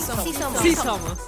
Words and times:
somos. 0.00 0.24
Sí 0.24 0.32
somos. 0.32 0.60
Sí 0.60 0.74
somos. 0.74 1.18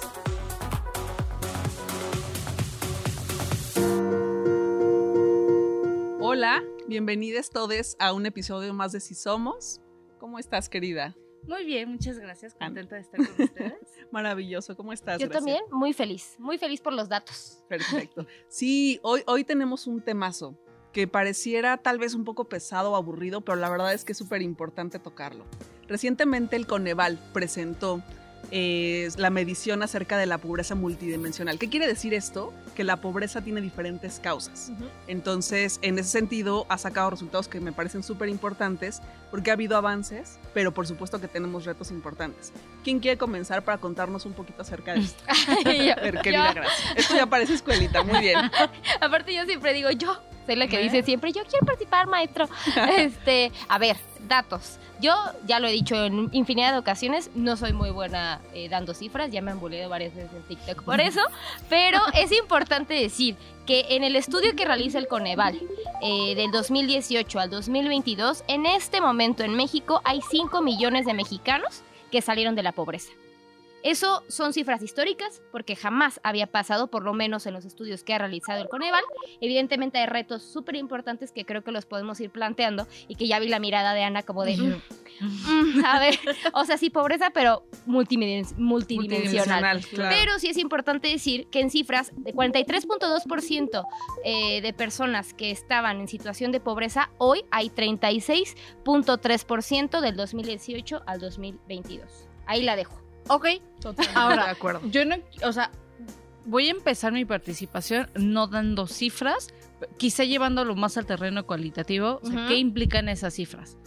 Hola, 6.19 6.63
bienvenidos 6.87 7.49
todos 7.49 7.95
a 7.99 8.13
un 8.13 8.25
episodio 8.25 8.73
más 8.73 8.91
de 8.91 8.99
Si 8.99 9.13
Somos. 9.13 9.81
¿Cómo 10.19 10.39
estás, 10.39 10.69
querida? 10.69 11.15
Muy 11.47 11.65
bien, 11.65 11.89
muchas 11.89 12.17
gracias. 12.17 12.55
Contenta 12.55 12.95
de 12.95 13.01
estar 13.01 13.19
con 13.19 13.45
ustedes. 13.45 13.73
Maravilloso, 14.11 14.75
¿cómo 14.75 14.93
estás? 14.93 15.19
Yo 15.19 15.29
también, 15.29 15.61
muy 15.71 15.93
feliz, 15.93 16.35
muy 16.39 16.57
feliz 16.57 16.81
por 16.81 16.93
los 16.93 17.09
datos. 17.09 17.63
Perfecto. 17.67 18.25
Sí, 18.47 18.99
hoy, 19.03 19.21
hoy 19.27 19.43
tenemos 19.43 19.85
un 19.85 20.01
temazo 20.01 20.57
que 20.93 21.07
pareciera 21.07 21.77
tal 21.77 21.97
vez 21.99 22.13
un 22.13 22.23
poco 22.23 22.45
pesado 22.45 22.91
o 22.91 22.95
aburrido, 22.95 23.41
pero 23.41 23.57
la 23.57 23.69
verdad 23.69 23.93
es 23.93 24.05
que 24.05 24.13
es 24.13 24.17
súper 24.17 24.41
importante 24.41 24.99
tocarlo. 24.99 25.45
Recientemente 25.87 26.55
el 26.55 26.65
Coneval 26.65 27.19
presentó 27.33 28.01
eh, 28.51 29.09
la 29.17 29.29
medición 29.29 29.81
acerca 29.83 30.17
de 30.17 30.25
la 30.25 30.37
pobreza 30.37 30.75
multidimensional. 30.75 31.57
¿Qué 31.57 31.69
quiere 31.69 31.87
decir 31.87 32.13
esto? 32.13 32.53
Que 32.75 32.83
la 32.83 32.97
pobreza 32.97 33.41
tiene 33.41 33.61
diferentes 33.61 34.19
causas. 34.19 34.71
Entonces, 35.07 35.79
en 35.81 35.97
ese 35.99 36.09
sentido, 36.09 36.65
ha 36.69 36.77
sacado 36.77 37.09
resultados 37.11 37.47
que 37.47 37.59
me 37.59 37.71
parecen 37.71 38.03
súper 38.03 38.29
importantes 38.29 39.01
porque 39.31 39.49
ha 39.49 39.53
habido 39.53 39.77
avances, 39.77 40.39
pero 40.53 40.73
por 40.73 40.85
supuesto 40.87 41.19
que 41.19 41.27
tenemos 41.27 41.65
retos 41.65 41.89
importantes. 41.91 42.51
¿Quién 42.83 42.99
quiere 42.99 43.17
comenzar 43.17 43.63
para 43.63 43.77
contarnos 43.79 44.25
un 44.25 44.33
poquito 44.33 44.61
acerca 44.61 44.93
de 44.93 45.01
esto? 45.01 45.23
Yo- 45.65 45.93
A 45.93 46.01
ver, 46.01 46.19
querida. 46.21 46.53
Esto 46.95 47.15
ya 47.15 47.25
parece 47.25 47.53
escuelita, 47.55 48.03
muy 48.03 48.19
bien. 48.19 48.39
aparte 49.01 49.33
yo 49.33 49.45
siempre 49.45 49.73
digo, 49.73 49.89
yo 49.91 50.21
soy 50.45 50.55
la 50.55 50.67
que 50.67 50.79
¿Eh? 50.79 50.83
dice 50.83 51.03
siempre, 51.03 51.31
yo 51.31 51.43
quiero 51.49 51.65
participar, 51.65 52.07
maestro. 52.07 52.47
este, 52.97 53.51
a 53.69 53.77
ver, 53.79 53.97
datos. 54.27 54.77
Yo 54.99 55.13
ya 55.45 55.59
lo 55.59 55.67
he 55.67 55.71
dicho 55.71 55.95
en 55.95 56.29
infinidad 56.31 56.71
de 56.71 56.77
ocasiones, 56.79 57.29
no 57.35 57.57
soy 57.57 57.73
muy 57.73 57.89
buena 57.89 58.39
eh, 58.53 58.69
dando 58.69 58.93
cifras, 58.93 59.31
ya 59.31 59.41
me 59.41 59.51
han 59.51 59.59
boleado 59.59 59.89
varias 59.89 60.15
veces 60.15 60.31
en 60.33 60.43
TikTok 60.43 60.83
por 60.83 61.01
eso, 61.01 61.21
pero 61.69 61.99
es 62.13 62.31
importante 62.31 62.93
decir 62.93 63.35
que 63.65 63.85
en 63.89 64.03
el 64.03 64.15
estudio 64.15 64.55
que 64.55 64.65
realiza 64.65 64.97
el 64.97 65.07
Coneval 65.07 65.59
eh, 66.01 66.35
del 66.35 66.51
2018 66.51 67.39
al 67.39 67.49
2022, 67.49 68.43
en 68.47 68.65
este 68.65 69.01
momento 69.01 69.43
en 69.43 69.55
México 69.55 70.01
hay 70.03 70.21
5 70.29 70.61
millones 70.61 71.05
de 71.05 71.13
mexicanos 71.13 71.81
que 72.11 72.21
salieron 72.21 72.55
de 72.55 72.63
la 72.63 72.71
pobreza. 72.71 73.11
Eso 73.83 74.23
son 74.29 74.53
cifras 74.53 74.81
históricas 74.81 75.41
porque 75.51 75.75
jamás 75.75 76.19
había 76.23 76.47
pasado, 76.47 76.87
por 76.87 77.03
lo 77.03 77.13
menos 77.13 77.45
en 77.45 77.53
los 77.53 77.65
estudios 77.65 78.03
que 78.03 78.13
ha 78.13 78.17
realizado 78.17 78.61
el 78.61 78.69
Coneval. 78.69 79.03
Evidentemente 79.41 79.99
hay 79.99 80.05
retos 80.07 80.41
súper 80.41 80.75
importantes 80.75 81.31
que 81.31 81.45
creo 81.45 81.63
que 81.63 81.71
los 81.71 81.85
podemos 81.85 82.19
ir 82.21 82.31
planteando 82.31 82.87
y 83.07 83.15
que 83.15 83.27
ya 83.27 83.37
vi 83.39 83.49
la 83.49 83.59
mirada 83.59 83.93
de 83.93 84.03
Ana 84.03 84.23
como 84.23 84.43
de, 84.45 84.57
"Mm, 84.57 84.81
mm, 85.19 85.85
a 85.85 85.99
ver, 85.99 86.15
o 86.53 86.63
sea, 86.65 86.77
sí 86.77 86.89
pobreza, 86.89 87.29
pero 87.31 87.65
multidimensional. 87.85 89.81
claro. 89.85 90.15
Pero 90.17 90.39
sí 90.39 90.47
es 90.47 90.57
importante 90.57 91.09
decir 91.09 91.47
que 91.47 91.59
en 91.59 91.69
cifras 91.69 92.11
de 92.15 92.33
43.2% 92.33 93.85
eh, 94.23 94.61
de 94.61 94.73
personas 94.73 95.33
que 95.33 95.51
estaban 95.51 95.99
en 95.99 96.07
situación 96.07 96.51
de 96.53 96.59
pobreza, 96.61 97.09
hoy 97.17 97.43
hay 97.51 97.69
36.3% 97.69 99.99
del 100.01 100.15
2018 100.15 101.03
al 101.05 101.19
2022. 101.19 102.29
Ahí 102.45 102.61
la 102.63 102.75
dejo. 102.75 103.02
Ok, 103.27 103.47
Totalmente 103.79 104.19
Ahora, 104.19 104.45
de 104.45 104.51
acuerdo. 104.51 104.81
yo 104.89 105.05
no, 105.05 105.15
o 105.43 105.51
sea, 105.51 105.71
voy 106.45 106.67
a 106.67 106.71
empezar 106.71 107.11
mi 107.11 107.25
participación 107.25 108.09
no 108.15 108.47
dando 108.47 108.87
cifras, 108.87 109.53
quizá 109.97 110.23
llevándolo 110.23 110.75
más 110.75 110.97
al 110.97 111.05
terreno 111.05 111.45
cualitativo. 111.45 112.19
O 112.23 112.27
sea. 112.27 112.47
¿qué 112.47 112.55
implican 112.57 113.09
esas 113.09 113.33
cifras? 113.33 113.77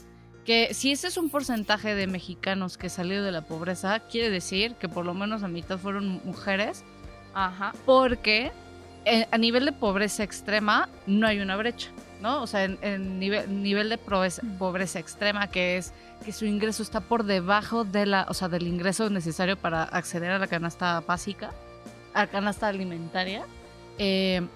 Que 0.45 0.75
si 0.75 0.93
ese 0.93 1.09
es 1.09 1.17
un 1.17 1.29
porcentaje 1.29 1.95
de 1.95 2.07
mexicanos 2.07 2.79
que 2.79 2.89
salió 2.89 3.23
de 3.25 3.33
la 3.33 3.43
pobreza, 3.43 3.99
quiere 4.01 4.31
decir 4.31 4.75
que 4.75 4.89
por 4.89 5.05
lo 5.05 5.13
menos 5.13 5.43
la 5.43 5.49
mitad 5.49 5.79
fueron 5.79 6.21
mujeres, 6.25 6.85
Ajá. 7.35 7.73
porque 7.85 8.53
eh, 9.05 9.27
a 9.31 9.39
nivel 9.39 9.65
de 9.65 9.73
pobreza 9.73 10.23
extrema 10.23 10.89
no 11.07 11.27
hay 11.27 11.41
una 11.41 11.57
brecha, 11.57 11.91
¿no? 12.21 12.43
O 12.43 12.47
sea, 12.47 12.65
en, 12.65 12.79
en 12.83 13.19
nivel, 13.19 13.63
nivel 13.63 13.89
de 13.89 13.99
pobreza, 13.99 14.43
pobreza 14.59 14.99
extrema, 14.99 15.49
que 15.49 15.77
es 15.77 15.93
que 16.25 16.33
su 16.33 16.45
ingreso 16.47 16.83
está 16.83 17.01
por 17.01 17.25
debajo 17.25 17.85
de 17.85 18.07
la, 18.07 18.27
o 18.29 18.35
sea, 18.35 18.49
del 18.49 18.67
ingreso 18.67 19.11
necesario 19.11 19.57
para 19.57 19.85
acceder 19.85 20.31
a 20.31 20.39
la 20.39 20.47
canasta 20.47 21.01
básica, 21.01 21.53
a 22.15 22.21
la 22.23 22.27
canasta 22.27 22.69
alimentaria. 22.69 23.45
eh, 23.99 24.47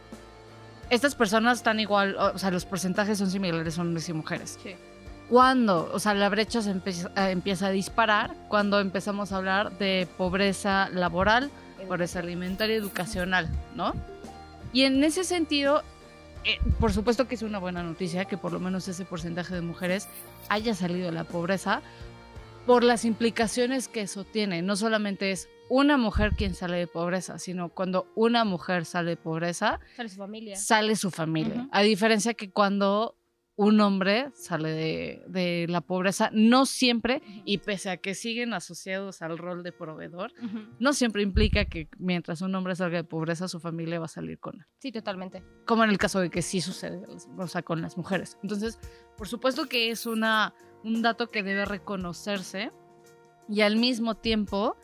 estas 0.91 1.15
personas 1.15 1.59
están 1.59 1.78
igual, 1.78 2.16
o 2.16 2.37
sea, 2.37 2.50
los 2.50 2.65
porcentajes 2.65 3.16
son 3.16 3.31
similares 3.31 3.78
hombres 3.78 4.09
y 4.09 4.12
mujeres. 4.12 4.59
Sí. 4.60 4.75
Cuando, 5.28 5.88
o 5.92 6.00
sea, 6.00 6.15
la 6.15 6.28
brecha 6.28 6.60
se 6.60 6.71
empieza, 6.72 7.12
eh, 7.16 7.31
empieza 7.31 7.69
a 7.69 7.71
disparar 7.71 8.34
cuando 8.48 8.81
empezamos 8.81 9.31
a 9.31 9.37
hablar 9.37 9.78
de 9.78 10.09
pobreza 10.19 10.88
laboral, 10.88 11.53
pobreza 11.87 12.19
alimentaria 12.19 12.75
educacional, 12.75 13.48
¿no? 13.77 13.94
Y 14.72 14.82
en 14.82 15.03
ese 15.04 15.22
sentido, 15.22 15.84
eh, 16.45 16.59
por 16.78 16.93
supuesto 16.93 17.28
que 17.28 17.34
es 17.34 17.43
una 17.43 17.59
buena 17.59 17.83
noticia 17.83 18.25
que 18.25 18.37
por 18.37 18.53
lo 18.53 18.61
menos 18.61 18.89
ese 18.89 19.05
porcentaje 19.05 19.55
de 19.55 19.61
mujeres 19.61 20.09
haya 20.49 20.75
salido 20.75 21.06
de 21.06 21.12
la 21.12 21.25
pobreza 21.25 21.83
por 22.67 22.84
las 22.84 23.05
implicaciones 23.05 23.89
que 23.89 24.03
eso 24.03 24.25
tiene. 24.25 24.62
No 24.62 24.77
solamente 24.77 25.31
es 25.33 25.49
una 25.69 25.97
mujer 25.97 26.33
quien 26.37 26.55
sale 26.55 26.77
de 26.78 26.87
pobreza, 26.87 27.39
sino 27.39 27.69
cuando 27.69 28.06
una 28.15 28.45
mujer 28.45 28.84
sale 28.84 29.11
de 29.11 29.17
pobreza, 29.17 29.81
Sale 29.97 30.09
su 30.09 30.17
familia. 30.17 30.56
sale 30.56 30.97
su 30.97 31.11
familia. 31.11 31.69
A 31.73 31.83
diferencia 31.83 32.34
que 32.34 32.51
cuando 32.51 33.17
un 33.60 33.78
hombre 33.82 34.31
sale 34.32 34.71
de, 34.71 35.22
de 35.28 35.66
la 35.69 35.82
pobreza, 35.82 36.31
no 36.32 36.65
siempre, 36.65 37.21
y 37.44 37.59
pese 37.59 37.91
a 37.91 37.98
que 37.98 38.15
siguen 38.15 38.54
asociados 38.54 39.21
al 39.21 39.37
rol 39.37 39.62
de 39.62 39.71
proveedor, 39.71 40.32
no 40.78 40.94
siempre 40.94 41.22
implica 41.22 41.66
que 41.66 41.87
mientras 41.98 42.41
un 42.41 42.54
hombre 42.54 42.75
salga 42.75 42.97
de 42.97 43.04
pobreza, 43.04 43.48
su 43.48 43.60
familia 43.60 43.98
va 43.98 44.06
a 44.06 44.09
salir 44.09 44.38
con 44.38 44.60
él. 44.60 44.66
Sí, 44.78 44.93
totalmente. 44.93 45.44
Como 45.66 45.84
en 45.84 45.91
el 45.91 45.98
caso 45.98 46.21
de 46.21 46.31
que 46.31 46.41
sí 46.41 46.62
sucede, 46.62 47.03
o 47.37 47.47
sea, 47.48 47.60
con 47.60 47.82
las 47.82 47.98
mujeres. 47.98 48.38
Entonces, 48.43 48.78
por 49.19 49.28
supuesto 49.28 49.66
que 49.66 49.91
es 49.91 50.06
una, 50.06 50.54
un 50.82 51.03
dato 51.03 51.31
que 51.31 51.42
debe 51.42 51.66
reconocerse 51.66 52.72
y 53.47 53.60
al 53.60 53.77
mismo 53.77 54.15
tiempo 54.15 54.78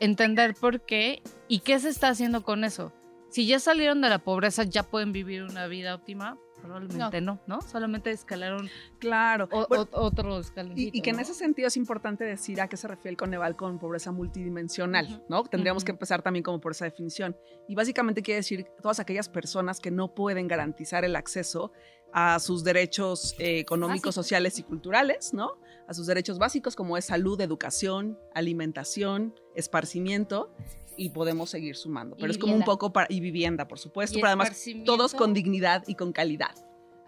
entender 0.00 0.54
por 0.54 0.84
qué 0.84 1.22
y 1.46 1.60
qué 1.60 1.78
se 1.78 1.90
está 1.90 2.08
haciendo 2.08 2.42
con 2.42 2.64
eso. 2.64 2.92
Si 3.30 3.46
ya 3.46 3.58
salieron 3.58 4.00
de 4.00 4.08
la 4.08 4.18
pobreza, 4.18 4.62
ya 4.64 4.82
pueden 4.82 5.12
vivir 5.12 5.42
una 5.42 5.66
vida 5.66 5.94
óptima. 5.94 6.38
Probablemente 6.62 7.20
no, 7.20 7.38
¿no? 7.46 7.60
Solamente 7.60 8.10
escalaron 8.10 8.68
Claro. 8.98 9.46
o- 9.52 9.66
Bueno, 9.68 9.86
o- 9.92 10.00
otro. 10.00 10.40
Y, 10.74 10.96
y 10.98 11.02
que 11.02 11.10
en 11.10 11.20
ese 11.20 11.34
sentido 11.34 11.68
es 11.68 11.76
importante 11.76 12.24
decir 12.24 12.60
a 12.60 12.68
qué 12.68 12.76
se 12.76 12.88
refiere 12.88 13.10
el 13.10 13.16
Coneval 13.16 13.54
con 13.56 13.78
pobreza 13.78 14.10
multidimensional. 14.10 15.22
¿no? 15.28 15.44
Tendríamos 15.44 15.84
que 15.84 15.92
empezar 15.92 16.22
también 16.22 16.42
como 16.42 16.60
por 16.60 16.72
esa 16.72 16.86
definición. 16.86 17.36
Y 17.68 17.74
básicamente 17.74 18.22
quiere 18.22 18.36
decir 18.38 18.66
todas 18.82 18.98
aquellas 19.00 19.28
personas 19.28 19.80
que 19.80 19.90
no 19.90 20.14
pueden 20.14 20.48
garantizar 20.48 21.04
el 21.04 21.14
acceso 21.14 21.72
a 22.12 22.38
sus 22.40 22.64
derechos 22.64 23.34
eh, 23.38 23.58
económicos, 23.58 24.14
sociales 24.14 24.58
y 24.58 24.62
culturales, 24.62 25.34
¿no? 25.34 25.58
A 25.86 25.94
sus 25.94 26.06
derechos 26.06 26.38
básicos 26.38 26.74
como 26.74 26.96
es 26.96 27.04
salud, 27.04 27.38
educación, 27.40 28.18
alimentación, 28.34 29.34
esparcimiento 29.54 30.50
y 30.96 31.10
podemos 31.10 31.50
seguir 31.50 31.76
sumando. 31.76 32.16
Y 32.16 32.20
Pero 32.20 32.32
es 32.32 32.38
como 32.38 32.54
un 32.54 32.62
poco 32.64 32.92
para 32.92 33.06
y 33.10 33.20
vivienda, 33.20 33.68
por 33.68 33.78
supuesto, 33.78 34.16
pero 34.16 34.28
además 34.28 34.64
todos 34.84 35.14
con 35.14 35.34
dignidad 35.34 35.84
y 35.86 35.94
con 35.94 36.12
calidad. 36.12 36.54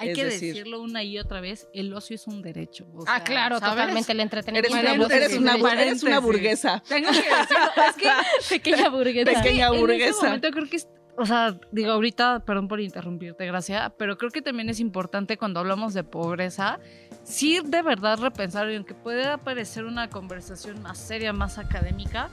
Hay 0.00 0.10
es 0.10 0.15
que 0.16 0.25
decir- 0.26 0.54
decirlo 0.54 0.81
una 0.81 1.03
y 1.03 1.19
otra 1.19 1.41
vez, 1.41 1.66
el 1.75 1.93
ocio 1.93 2.15
es 2.15 2.28
un 2.28 2.41
derecho. 2.41 2.87
o 2.94 3.03
ah, 3.09 3.16
sea, 3.16 3.25
claro, 3.25 3.59
¿sabes? 3.59 3.75
totalmente 3.75 4.12
el 4.12 4.21
Eres 4.21 4.25
entretenimiento. 4.26 4.71
una, 4.71 4.82
Paréntesis, 5.09 5.22
eres 5.26 5.38
una, 5.38 5.82
eres 5.82 6.03
una 6.04 6.21
burguesa. 6.21 6.82
Tengo 6.88 7.10
que 7.10 7.16
decirlo, 7.16 7.84
es 7.88 7.97
que 7.97 8.09
Pequeña 8.60 8.88
burguesa. 8.91 9.43
Pequeña 9.43 9.66
En 9.66 9.72
ese 9.72 9.81
burguesa. 9.81 10.22
momento 10.22 10.50
creo 10.53 10.69
que 10.70 10.76
es, 10.76 10.88
o 11.16 11.26
sea, 11.26 11.59
digo 11.72 11.91
ahorita, 11.91 12.44
perdón 12.44 12.69
por 12.69 12.81
interrumpirte, 12.81 13.44
Gracia, 13.47 13.93
pero 13.99 14.16
creo 14.19 14.31
que 14.31 14.41
también 14.41 14.69
es 14.70 14.79
importante 14.79 15.37
cuando 15.37 15.58
hablamos 15.58 15.94
de 15.94 16.05
pobreza, 16.05 16.79
sí 17.25 17.58
de 17.64 17.82
verdad 17.82 18.20
repensar, 18.20 18.70
y 18.70 18.76
aunque 18.76 18.94
pueda 18.94 19.38
parecer 19.38 19.84
una 19.84 20.08
conversación 20.11 20.81
más 20.81 20.96
seria, 20.99 21.32
más 21.32 21.58
académica, 21.58 22.31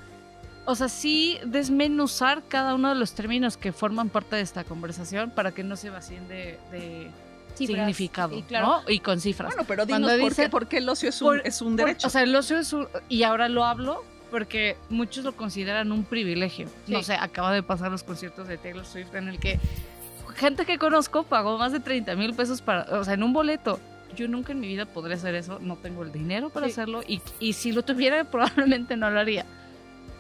o 0.66 0.76
sea, 0.76 0.90
sí 0.90 1.38
desmenuzar 1.46 2.44
cada 2.48 2.74
uno 2.76 2.90
de 2.90 2.96
los 2.96 3.14
términos 3.14 3.58
que 3.58 3.72
forman 3.72 4.10
parte 4.10 4.36
de 4.36 4.42
esta 4.42 4.64
conversación 4.64 5.32
para 5.32 5.52
que 5.52 5.64
no 5.64 5.76
se 5.76 5.90
vacíen 5.90 6.28
de, 6.28 6.58
de 6.72 7.12
Cifras. 7.56 7.78
significado, 7.78 8.44
claro. 8.48 8.66
¿no? 8.86 8.90
Y 8.92 9.00
con 9.00 9.20
cifras. 9.22 9.54
Bueno, 9.54 9.66
pero 9.68 9.86
Cuando 9.88 10.08
dinos 10.10 10.22
por, 10.22 10.30
dice- 10.32 10.44
qué, 10.44 10.50
por 10.50 10.68
qué 10.68 10.78
el 10.80 10.90
ocio 10.90 11.10
es 11.10 11.22
un, 11.22 11.28
Por- 11.28 11.48
es 11.48 11.62
un 11.62 11.76
Por- 11.78 11.86
derecho. 11.86 12.08
o 12.08 12.10
sea, 12.10 12.24
el 12.24 12.36
ocio 12.36 12.58
es 12.58 12.74
un, 12.74 12.88
y 13.10 13.24
ahora 13.24 13.48
lo 13.50 13.64
hablo 13.64 14.04
porque 14.32 14.76
muchos 14.90 15.24
lo 15.24 15.36
consideran 15.36 15.92
un 15.92 16.04
privilegio. 16.04 16.68
No 16.88 17.02
sé, 17.04 17.14
acaba 17.14 17.54
de 17.54 17.64
pasar 17.64 17.92
los 17.92 18.04
conciertos 18.04 18.48
de 18.48 18.58
Taylor 18.58 18.86
Swift 18.86 19.14
en 19.16 19.30
el 19.30 19.40
que 19.40 19.60
gente 20.36 20.66
que 20.66 20.78
conozco 20.78 21.24
pagó 21.24 21.58
más 21.58 21.72
de 21.72 21.80
30 21.80 22.16
mil 22.16 22.34
pesos 22.34 22.62
para, 22.62 22.84
o 23.00 23.04
sea, 23.06 23.14
en 23.14 23.24
un 23.24 23.32
boleto. 23.32 23.80
Yo 24.18 24.28
nunca 24.28 24.52
en 24.54 24.60
mi 24.60 24.68
vida 24.68 24.86
podré 24.86 25.14
hacer 25.14 25.36
eso, 25.36 25.60
no 25.62 25.76
tengo 25.78 26.04
el 26.04 26.12
dinero 26.12 26.50
para 26.50 26.66
Sí. 26.68 26.74
hacerlo 26.74 27.02
y, 27.08 27.22
y 27.40 27.54
si 27.54 27.72
lo 27.72 27.84
tuviera 27.84 28.24
probablemente 28.32 28.98
no 28.98 29.10
lo 29.10 29.20
haría. 29.20 29.46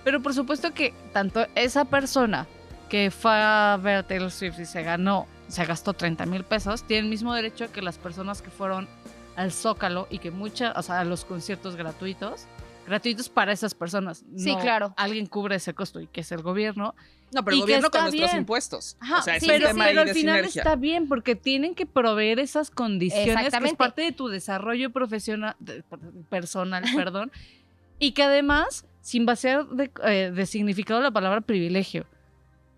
Pero 0.05 0.21
por 0.21 0.33
supuesto 0.33 0.73
que 0.73 0.93
tanto 1.11 1.45
esa 1.55 1.83
persona 1.83 2.47
que 2.87 3.11
fue 3.11 3.31
a 3.33 3.77
ver 3.81 3.97
a 3.97 4.03
Taylor 4.07 4.31
Swift 4.31 4.59
y 4.59 4.65
se 4.65 4.83
ganó, 4.83 5.27
se 5.49 5.65
gastó 5.65 5.91
30 5.93 6.25
mil 6.27 6.43
pesos, 6.45 6.83
tiene 6.87 7.03
el 7.03 7.09
mismo 7.09 7.33
derecho 7.33 7.69
que 7.73 7.81
las 7.81 7.97
personas 7.97 8.41
que 8.41 8.49
fueron 8.51 8.87
al 9.35 9.51
Zócalo 9.51 10.07
y 10.09 10.19
que 10.19 10.31
muchas, 10.31 10.77
o 10.77 10.81
sea, 10.81 11.01
a 11.01 11.03
los 11.03 11.25
conciertos 11.25 11.75
gratuitos 11.75 12.45
gratuitos 12.87 13.29
para 13.29 13.51
esas 13.51 13.73
personas. 13.73 14.23
Sí, 14.37 14.53
No 14.53 14.59
claro. 14.61 14.93
Alguien 14.95 15.25
cubre 15.25 15.55
ese 15.55 15.73
costo 15.73 15.99
y 15.99 16.05
que 16.05 16.21
es 16.21 16.31
el 16.31 16.43
gobierno. 16.43 16.93
No, 17.31 17.43
pero 17.43 17.55
el 17.55 17.61
gobierno 17.61 17.89
con 17.89 18.01
nuestros 18.01 18.29
bien. 18.29 18.37
impuestos. 18.41 18.95
Ajá, 18.99 19.17
o 19.17 19.21
sea, 19.23 19.39
sí, 19.39 19.47
pero, 19.47 19.69
tema 19.69 19.85
pero 19.85 20.01
ahí 20.01 20.07
al 20.07 20.13
de 20.13 20.13
final 20.13 20.35
sinergia. 20.35 20.61
está 20.61 20.75
bien 20.75 21.07
porque 21.07 21.35
tienen 21.35 21.73
que 21.73 21.87
proveer 21.87 22.37
esas 22.39 22.69
condiciones 22.69 23.49
que 23.49 23.57
es 23.67 23.73
parte 23.73 24.03
de 24.03 24.11
tu 24.11 24.27
desarrollo 24.27 24.91
profesional, 24.91 25.55
de- 25.59 25.83
personal, 26.29 26.83
perdón, 26.95 27.31
y 27.97 28.11
que 28.11 28.21
además, 28.21 28.85
sin 29.05 29.23
vaciar 29.23 29.67
de, 29.67 29.91
eh, 30.03 30.31
de 30.33 30.45
significado 30.47 30.99
la 30.99 31.11
palabra 31.11 31.39
privilegio, 31.39 32.07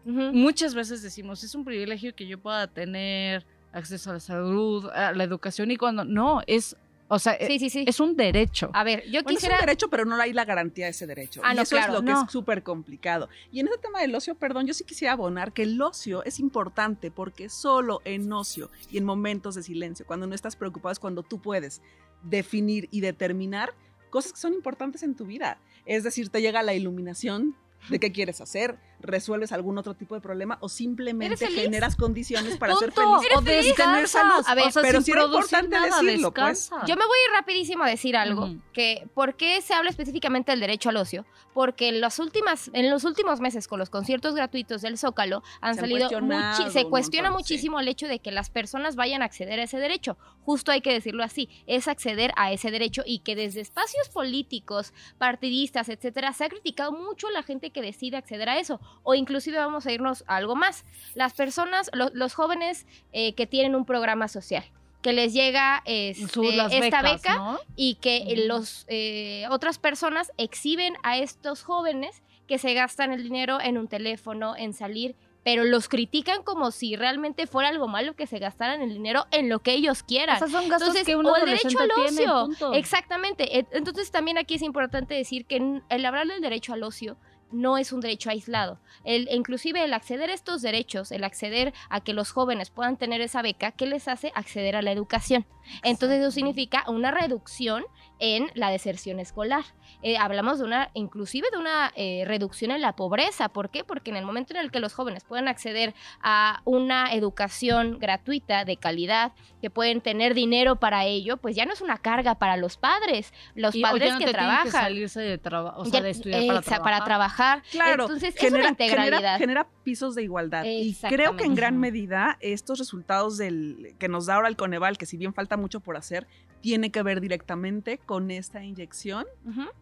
muchas 0.03 0.75
veces 0.75 1.01
decimos, 1.01 1.41
es 1.45 1.55
un 1.55 1.63
privilegio 1.63 2.13
que 2.13 2.27
yo 2.27 2.37
pueda 2.37 2.67
tener 2.67 3.45
acceso 3.71 4.09
a 4.09 4.13
la 4.15 4.19
salud, 4.19 4.87
a 4.93 5.13
la 5.13 5.23
educación, 5.23 5.71
y 5.71 5.77
cuando 5.77 6.03
no, 6.03 6.41
es, 6.45 6.75
o 7.07 7.17
sea, 7.17 7.37
Sí, 7.47 7.59
sí, 7.59 7.69
sí. 7.69 7.85
es 7.87 8.01
un 8.01 8.17
derecho. 8.17 8.69
A 8.73 8.83
ver, 8.83 9.05
yo 9.05 9.23
Bueno, 9.23 9.37
quisiera... 9.37 9.55
es 9.55 9.61
un 9.61 9.67
derecho, 9.67 9.89
pero 9.89 10.03
no 10.03 10.15
hay 10.17 10.33
la 10.33 10.43
garantía 10.43 10.83
de 10.83 10.91
ese 10.91 11.07
derecho. 11.07 11.39
Ah, 11.45 11.53
y 11.53 11.55
no, 11.55 11.61
eso 11.61 11.77
claro, 11.77 11.93
es 11.93 11.99
lo 11.99 12.05
que 12.05 12.11
es 12.11 12.29
súper 12.29 12.61
complicado. 12.61 13.29
Y 13.49 13.61
en 13.61 13.69
ese 13.69 13.77
tema 13.77 14.01
del 14.01 14.13
ocio, 14.13 14.35
perdón, 14.35 14.67
yo 14.67 14.73
sí 14.73 14.83
quisiera 14.83 15.13
abonar 15.13 15.53
que 15.53 15.63
el 15.63 15.81
ocio 15.81 16.25
es 16.25 16.41
importante 16.41 17.09
porque 17.09 17.47
solo 17.47 18.01
en 18.03 18.29
ocio 18.33 18.69
y 18.91 18.97
en 18.97 19.05
momentos 19.05 19.55
de 19.55 19.63
silencio, 19.63 20.05
cuando 20.05 20.27
no 20.27 20.35
estás 20.35 20.57
preocupado, 20.57 20.91
es 20.91 20.99
cuando 20.99 21.23
tú 21.23 21.39
puedes 21.39 21.81
definir 22.21 22.89
y 22.91 22.99
determinar 22.99 23.73
cosas 24.09 24.33
que 24.33 24.39
son 24.39 24.53
importantes 24.53 25.03
en 25.03 25.15
tu 25.15 25.25
vida. 25.25 25.59
Es 25.85 26.03
decir, 26.03 26.29
te 26.29 26.41
llega 26.41 26.63
la 26.63 26.73
iluminación 26.73 27.55
de 27.89 27.99
qué 27.99 28.11
quieres 28.11 28.41
hacer, 28.41 28.79
resuelves 28.99 29.51
algún 29.51 29.77
otro 29.77 29.93
tipo 29.93 30.15
de 30.15 30.21
problema 30.21 30.57
o 30.61 30.69
simplemente 30.69 31.35
¿Eres 31.35 31.39
feliz? 31.49 31.61
generas 31.61 31.95
condiciones 31.95 32.57
para 32.57 32.75
ser 32.75 32.91
Punto. 32.91 33.19
feliz 33.19 33.31
o 33.35 33.41
y 33.69 33.73
tener 33.73 34.07
salud. 34.07 34.43
A 34.47 34.55
ver, 34.55 34.65
o 34.67 34.71
sea, 34.71 34.81
pero 34.81 35.01
sí 35.01 35.11
era 35.11 35.23
importante 35.23 35.69
nada, 35.69 36.01
decirlo, 36.01 36.33
pues. 36.33 36.69
Yo 36.87 36.95
me 36.95 37.05
voy 37.05 37.17
a 37.19 37.29
ir 37.29 37.31
rapidísimo 37.33 37.83
a 37.83 37.87
decir 37.89 38.15
algo, 38.17 38.49
que 38.73 39.07
¿por 39.13 39.35
qué 39.35 39.61
se 39.61 39.73
habla 39.73 39.89
específicamente 39.89 40.51
del 40.51 40.59
derecho 40.59 40.89
al 40.89 40.97
ocio? 40.97 41.25
Porque 41.53 41.89
en, 41.89 42.01
las 42.01 42.19
últimas, 42.19 42.69
en 42.73 42.89
los 42.91 43.03
últimos 43.03 43.39
meses 43.39 43.67
con 43.67 43.79
los 43.79 43.89
conciertos 43.89 44.35
gratuitos 44.35 44.81
del 44.81 44.97
Zócalo 44.97 45.41
han 45.61 45.75
Se 45.75 45.81
salido, 45.81 46.09
muchi- 46.09 46.69
se 46.69 46.85
cuestiona 46.85 47.29
montón, 47.29 47.45
sí. 47.45 47.53
muchísimo 47.55 47.79
el 47.79 47.87
hecho 47.87 48.07
de 48.07 48.19
que 48.19 48.31
las 48.31 48.49
personas 48.49 48.95
vayan 48.95 49.21
a 49.21 49.25
acceder 49.25 49.59
a 49.59 49.63
ese 49.63 49.77
derecho. 49.79 50.17
Justo 50.43 50.71
hay 50.71 50.81
que 50.81 50.93
decirlo 50.93 51.23
así, 51.23 51.49
es 51.65 51.87
acceder 51.87 52.31
a 52.35 52.51
ese 52.51 52.71
derecho 52.71 53.01
y 53.05 53.19
que 53.19 53.35
desde 53.35 53.61
espacios 53.61 54.07
políticos, 54.09 54.93
partidistas, 55.17 55.89
etcétera, 55.89 56.31
se 56.33 56.45
ha 56.45 56.49
criticado 56.49 56.91
mucho 56.91 57.29
la 57.31 57.43
gente 57.43 57.71
que 57.71 57.81
decide 57.81 58.17
acceder 58.17 58.49
a 58.49 58.59
eso. 58.59 58.79
O 59.03 59.15
inclusive 59.15 59.57
vamos 59.57 59.85
a 59.85 59.91
irnos 59.91 60.23
a 60.27 60.35
algo 60.35 60.55
más. 60.55 60.83
Las 61.15 61.33
personas, 61.33 61.89
lo- 61.93 62.09
los 62.13 62.33
jóvenes 62.33 62.85
eh, 63.13 63.33
que 63.33 63.47
tienen 63.47 63.75
un 63.75 63.85
programa 63.85 64.27
social 64.27 64.63
que 65.01 65.13
les 65.13 65.31
llega 65.31 65.83
este, 65.85 66.27
Su- 66.27 66.43
esta 66.43 67.01
beca 67.03 67.35
¿no? 67.37 67.59
y 67.75 67.95
que 67.95 68.23
Ujú. 68.35 68.47
los 68.47 68.85
eh, 68.89 69.45
otras 69.51 69.77
personas 69.77 70.31
exhiben 70.37 70.95
a 71.03 71.17
estos 71.17 71.63
jóvenes 71.63 72.23
que 72.47 72.57
se 72.57 72.73
gastan 72.73 73.13
el 73.13 73.23
dinero 73.23 73.61
en 73.61 73.77
un 73.77 73.87
teléfono, 73.87 74.55
en 74.57 74.73
salir, 74.73 75.15
pero 75.43 75.63
los 75.63 75.87
critican 75.87 76.43
como 76.43 76.71
si 76.71 76.95
realmente 76.97 77.45
fuera 77.47 77.69
algo 77.69 77.87
malo 77.87 78.15
que 78.15 78.25
se 78.27 78.39
gastaran 78.39 78.81
el 78.81 78.89
dinero 78.93 79.27
en 79.31 79.47
lo 79.49 79.59
que 79.59 79.73
ellos 79.73 80.01
quieran. 80.03 80.39
Son 80.39 80.51
gastos 80.67 80.89
Entonces, 80.89 81.05
que 81.05 81.15
o 81.15 81.35
el 81.37 81.45
derecho 81.45 81.77
al 81.79 81.91
ocio. 81.91 82.73
Exactamente. 82.73 83.59
E- 83.59 83.67
Entonces 83.71 84.11
también 84.11 84.37
aquí 84.37 84.55
es 84.55 84.61
importante 84.61 85.13
decir 85.13 85.45
que 85.45 85.81
el 85.89 86.05
hablar 86.05 86.27
del 86.27 86.41
derecho 86.41 86.73
al 86.73 86.83
ocio 86.83 87.17
no 87.51 87.77
es 87.77 87.91
un 87.91 88.01
derecho 88.01 88.29
aislado. 88.29 88.79
El, 89.03 89.29
inclusive 89.31 89.83
el 89.83 89.93
acceder 89.93 90.29
a 90.29 90.33
estos 90.33 90.61
derechos, 90.61 91.11
el 91.11 91.23
acceder 91.23 91.73
a 91.89 92.01
que 92.01 92.13
los 92.13 92.31
jóvenes 92.31 92.69
puedan 92.69 92.97
tener 92.97 93.21
esa 93.21 93.41
beca, 93.41 93.71
¿qué 93.71 93.85
les 93.85 94.07
hace 94.07 94.31
acceder 94.35 94.75
a 94.75 94.81
la 94.81 94.91
educación? 94.91 95.45
Entonces 95.83 96.19
eso 96.19 96.31
significa 96.31 96.83
una 96.87 97.11
reducción 97.11 97.85
en 98.19 98.49
la 98.55 98.69
deserción 98.69 99.19
escolar. 99.19 99.63
Eh, 100.03 100.17
hablamos 100.17 100.59
de 100.59 100.65
una, 100.65 100.89
inclusive 100.93 101.47
de 101.51 101.57
una 101.57 101.91
eh, 101.95 102.23
reducción 102.25 102.71
en 102.71 102.81
la 102.81 102.93
pobreza. 102.95 103.49
¿Por 103.49 103.69
qué? 103.69 103.83
Porque 103.83 104.11
en 104.11 104.17
el 104.17 104.25
momento 104.25 104.53
en 104.53 104.59
el 104.59 104.71
que 104.71 104.79
los 104.79 104.93
jóvenes 104.93 105.23
pueden 105.23 105.47
acceder 105.47 105.93
a 106.21 106.61
una 106.65 107.13
educación 107.13 107.99
gratuita, 107.99 108.65
de 108.65 108.77
calidad, 108.77 109.33
que 109.61 109.69
pueden 109.69 110.01
tener 110.01 110.33
dinero 110.33 110.77
para 110.77 111.05
ello, 111.05 111.37
pues 111.37 111.55
ya 111.55 111.65
no 111.65 111.73
es 111.73 111.81
una 111.81 111.97
carga 111.97 112.35
para 112.35 112.57
los 112.57 112.77
padres, 112.77 113.33
los 113.55 113.75
Y- 113.75 113.81
padres 113.81 114.13
no 114.13 114.19
que 114.19 114.25
te 114.25 114.31
tienen 114.31 114.47
que 114.49 114.55
trabajan. 114.61 114.71
salirse 114.71 115.19
de 115.21 115.37
trabajo, 115.37 115.81
o 115.81 115.85
sea, 115.85 115.99
Ya- 115.99 116.03
de 116.03 116.09
estudiar 116.11 116.45
para 116.47 116.59
exa- 116.59 116.63
trabajar. 116.83 117.03
trabajar. 117.05 117.63
Claro, 117.71 118.03
Entonces, 118.03 118.35
es 118.35 118.39
genera, 118.39 118.59
una 118.63 118.69
integralidad. 118.69 119.37
genera- 119.37 119.37
genera 119.37 119.67
pisos 119.83 120.15
de 120.15 120.23
igualdad. 120.23 120.63
Y 120.65 120.95
creo 121.09 121.35
que 121.35 121.43
en 121.45 121.55
gran 121.55 121.77
medida 121.77 122.37
estos 122.41 122.79
resultados 122.79 123.37
del, 123.37 123.95
que 123.99 124.07
nos 124.07 124.25
da 124.27 124.35
ahora 124.35 124.47
el 124.47 124.55
Coneval, 124.55 124.97
que 124.97 125.05
si 125.05 125.17
bien 125.17 125.33
falta 125.33 125.57
mucho 125.57 125.79
por 125.79 125.97
hacer, 125.97 126.27
tiene 126.61 126.91
que 126.91 127.03
ver 127.03 127.21
directamente 127.21 127.99
con 128.07 128.31
esta 128.31 128.63
inyección 128.63 129.27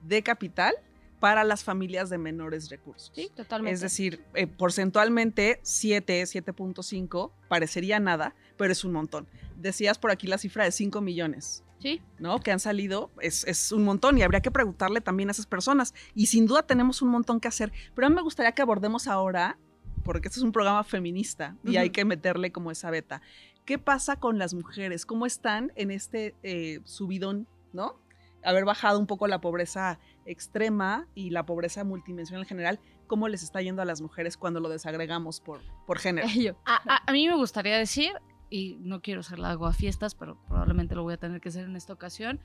de 0.02 0.22
capital 0.22 0.76
para 1.22 1.46
las 1.46 1.64
familias 1.64 2.10
de 2.10 2.18
menores 2.18 2.70
recursos. 2.70 3.14
Sí, 3.16 3.32
totalmente. 3.34 3.74
Es 3.74 3.80
decir, 3.80 4.26
eh, 4.34 4.48
porcentualmente 4.48 5.60
7, 5.64 6.24
7.5 6.24 7.32
parecería 7.48 8.02
nada, 8.02 8.36
pero 8.58 8.74
es 8.74 8.84
un 8.84 8.92
montón. 8.92 9.28
Decías 9.56 9.98
por 9.98 10.12
aquí 10.12 10.28
la 10.28 10.38
cifra 10.38 10.66
de 10.66 10.72
5 10.72 11.00
millones. 11.00 11.64
sí. 11.80 12.02
¿no? 12.20 12.40
Que 12.40 12.52
han 12.52 12.60
salido, 12.60 13.12
es, 13.22 13.46
es 13.46 13.72
un 13.72 13.84
montón 13.84 14.18
y 14.18 14.24
habría 14.24 14.42
que 14.42 14.52
preguntarle 14.52 15.00
también 15.00 15.30
a 15.30 15.32
esas 15.32 15.46
personas. 15.46 15.94
Y 16.16 16.26
sin 16.26 16.48
duda 16.48 16.64
tenemos 16.64 17.02
un 17.02 17.10
montón 17.10 17.40
que 17.40 17.48
hacer, 17.48 17.72
pero 17.94 18.08
a 18.08 18.10
mí 18.10 18.16
me 18.16 18.22
gustaría 18.22 18.52
que 18.52 18.62
abordemos 18.62 19.08
ahora, 19.08 19.58
porque 20.04 20.28
este 20.28 20.40
es 20.40 20.44
un 20.44 20.52
programa 20.52 20.84
feminista 20.84 21.56
y 21.64 21.78
hay 21.78 21.92
que 21.92 22.04
meterle 22.06 22.52
como 22.52 22.72
esa 22.72 22.92
beta. 22.92 23.22
¿Qué 23.66 23.80
pasa 23.80 24.18
con 24.18 24.38
las 24.38 24.54
mujeres? 24.54 25.06
¿Cómo 25.08 25.26
están 25.26 25.72
en 25.76 25.90
este 25.90 26.36
eh, 26.44 26.82
subidón, 26.84 27.48
¿no? 27.74 28.00
Haber 28.46 28.66
bajado 28.66 29.00
un 29.00 29.08
poco 29.08 29.28
la 29.28 29.42
pobreza 29.42 30.00
extrema 30.26 31.08
y 31.16 31.30
la 31.32 31.46
pobreza 31.46 31.84
multidimensional 31.84 32.44
en 32.44 32.48
general, 32.48 32.80
¿cómo 33.08 33.28
les 33.28 33.44
está 33.44 33.62
yendo 33.62 33.82
a 33.82 33.86
las 33.86 34.02
mujeres 34.02 34.38
cuando 34.38 34.60
lo 34.60 34.70
desagregamos 34.70 35.40
por, 35.42 35.62
por 35.86 36.00
género? 36.00 36.28
Yo. 36.30 36.54
A, 36.66 36.76
a- 36.96 37.04
a 37.08 37.12
mí 37.12 37.28
me 37.28 37.36
gustaría 37.36 37.78
decir, 37.78 38.12
y 38.50 38.78
no 38.82 39.02
quiero 39.02 39.24
ser 39.24 39.40
la 39.40 39.52
agua 39.52 39.74
fiestas, 39.74 40.16
pero 40.16 40.38
probablemente 40.48 40.96
lo 40.96 41.04
voy 41.04 41.14
a 41.16 41.18
tener 41.18 41.42
que 41.42 41.50
hacer 41.50 41.66
en 41.66 41.76
esta 41.76 41.94
ocasión. 41.94 42.40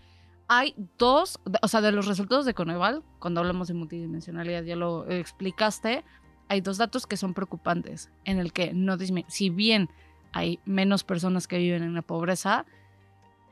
Hay 0.49 0.75
dos, 0.99 1.39
o 1.63 1.69
sea, 1.69 1.81
de 1.81 1.93
los 1.93 2.07
resultados 2.07 2.45
de 2.45 2.55
Coneval, 2.55 3.05
cuando 3.21 3.41
hablamos 3.41 3.69
de 3.69 3.75
multidimensionalidad, 3.75 4.65
ya 4.65 4.75
lo 4.77 5.09
explicaste, 5.09 6.05
hay 6.49 6.61
dos 6.61 6.79
datos 6.79 7.07
que 7.07 7.17
son 7.17 7.35
preocupantes, 7.35 8.11
en 8.25 8.39
el 8.39 8.53
que 8.53 8.73
no 8.73 8.97
si 9.29 9.51
bien 9.51 9.89
hay 10.33 10.59
menos 10.65 11.05
personas 11.05 11.47
que 11.47 11.59
viven 11.59 11.83
en 11.85 11.95
la 11.95 12.03
pobreza, 12.03 12.67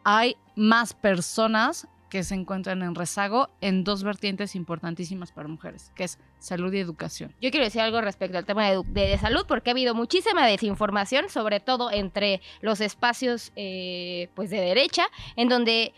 hay 0.02 0.36
más 0.56 0.94
personas 0.94 1.86
que 2.08 2.24
se 2.24 2.34
encuentran 2.34 2.82
en 2.82 2.94
rezago 2.94 3.50
en 3.60 3.84
dos 3.84 4.02
vertientes 4.02 4.54
importantísimas 4.54 5.32
para 5.32 5.48
mujeres, 5.48 5.92
que 5.94 6.04
es 6.04 6.18
salud 6.38 6.72
y 6.72 6.78
educación. 6.78 7.34
Yo 7.40 7.50
quiero 7.50 7.64
decir 7.64 7.80
algo 7.80 8.00
respecto 8.00 8.38
al 8.38 8.44
tema 8.44 8.70
de, 8.70 9.18
salud, 9.18 9.44
porque 9.46 9.70
ha 9.70 9.72
habido 9.72 9.94
muchísima 9.94 10.46
desinformación, 10.46 11.28
sobre 11.28 11.60
todo 11.60 11.90
entre 11.90 12.40
los 12.60 12.80
espacios 12.80 13.52
eh, 13.56 14.30
pues 14.34 14.50
de 14.50 14.60
derecha, 14.60 15.06
en 15.36 15.48
donde, 15.48 15.92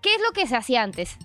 ¿qué 0.00 0.14
es 0.14 0.20
lo 0.22 0.32
que 0.32 0.46
se 0.46 0.56
hacía 0.56 0.82
antes? 0.82 1.16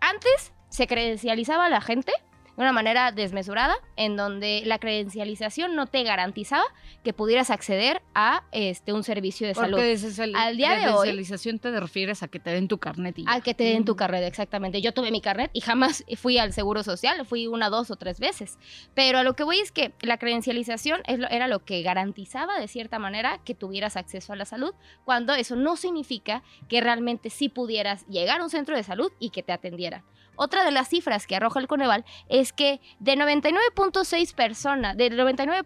Antes 0.00 0.52
se 0.68 0.86
credencializaba 0.86 1.66
a 1.66 1.70
la 1.70 1.80
gente 1.80 2.12
de 2.60 2.64
una 2.66 2.72
manera 2.72 3.10
desmesurada, 3.10 3.74
en 3.96 4.16
donde 4.16 4.62
la 4.66 4.78
credencialización 4.78 5.74
no 5.76 5.86
te 5.86 6.02
garantizaba 6.02 6.64
que 7.02 7.12
pudieras 7.12 7.50
acceder 7.50 8.02
a 8.14 8.44
este, 8.52 8.92
un 8.92 9.02
servicio 9.02 9.46
de 9.48 9.54
salud. 9.54 9.78
Porque 9.78 9.92
Al 10.36 10.56
día 10.56 10.70
de 10.76 10.76
hoy- 10.88 11.00
credencialización 11.08 11.58
te 11.58 11.78
refieres 11.80 12.22
a 12.22 12.28
que 12.28 12.38
te 12.38 12.50
den 12.50 12.68
tu 12.68 12.78
carnet 12.78 13.18
y. 13.18 13.24
Al 13.26 13.42
que 13.42 13.54
te 13.54 13.64
den 13.64 13.84
tu 13.84 13.96
carnet, 13.96 14.24
exactamente. 14.24 14.82
Yo 14.82 14.92
tuve 14.92 15.10
mi 15.10 15.20
carnet 15.22 15.50
y 15.54 15.60
jamás 15.62 16.04
fui 16.16 16.36
al 16.38 16.52
seguro 16.52 16.82
social, 16.82 17.24
fui 17.24 17.46
una, 17.46 17.70
dos 17.70 17.90
o 17.90 17.96
tres 17.96 18.20
veces. 18.20 18.58
Pero 18.94 19.18
a 19.18 19.22
lo 19.22 19.34
que 19.34 19.42
voy 19.44 19.58
es 19.60 19.72
que 19.72 19.92
la 20.02 20.18
credencialización 20.18 21.00
es 21.06 21.18
lo- 21.18 21.28
era 21.28 21.48
lo 21.48 21.64
que 21.64 21.82
garantizaba 21.82 22.58
de 22.60 22.68
cierta 22.68 22.98
manera 22.98 23.40
que 23.44 23.54
tuvieras 23.54 23.96
acceso 23.96 24.32
a 24.32 24.36
la 24.36 24.44
salud, 24.44 24.74
cuando 25.06 25.34
eso 25.34 25.56
no 25.56 25.76
significa 25.76 26.42
que 26.68 26.80
realmente 26.82 27.30
sí 27.30 27.48
pudieras 27.48 28.06
llegar 28.06 28.40
a 28.40 28.44
un 28.44 28.50
centro 28.50 28.76
de 28.76 28.82
salud 28.82 29.10
y 29.18 29.30
que 29.30 29.42
te 29.42 29.52
atendieran. 29.52 30.02
Otra 30.42 30.64
de 30.64 30.70
las 30.70 30.88
cifras 30.88 31.26
que 31.26 31.36
arroja 31.36 31.60
el 31.60 31.66
Coneval 31.66 32.06
es 32.30 32.54
que 32.54 32.80
de 32.98 33.12
99.6 33.12 34.34
personas, 34.34 34.96
del 34.96 35.14
99. 35.14 35.58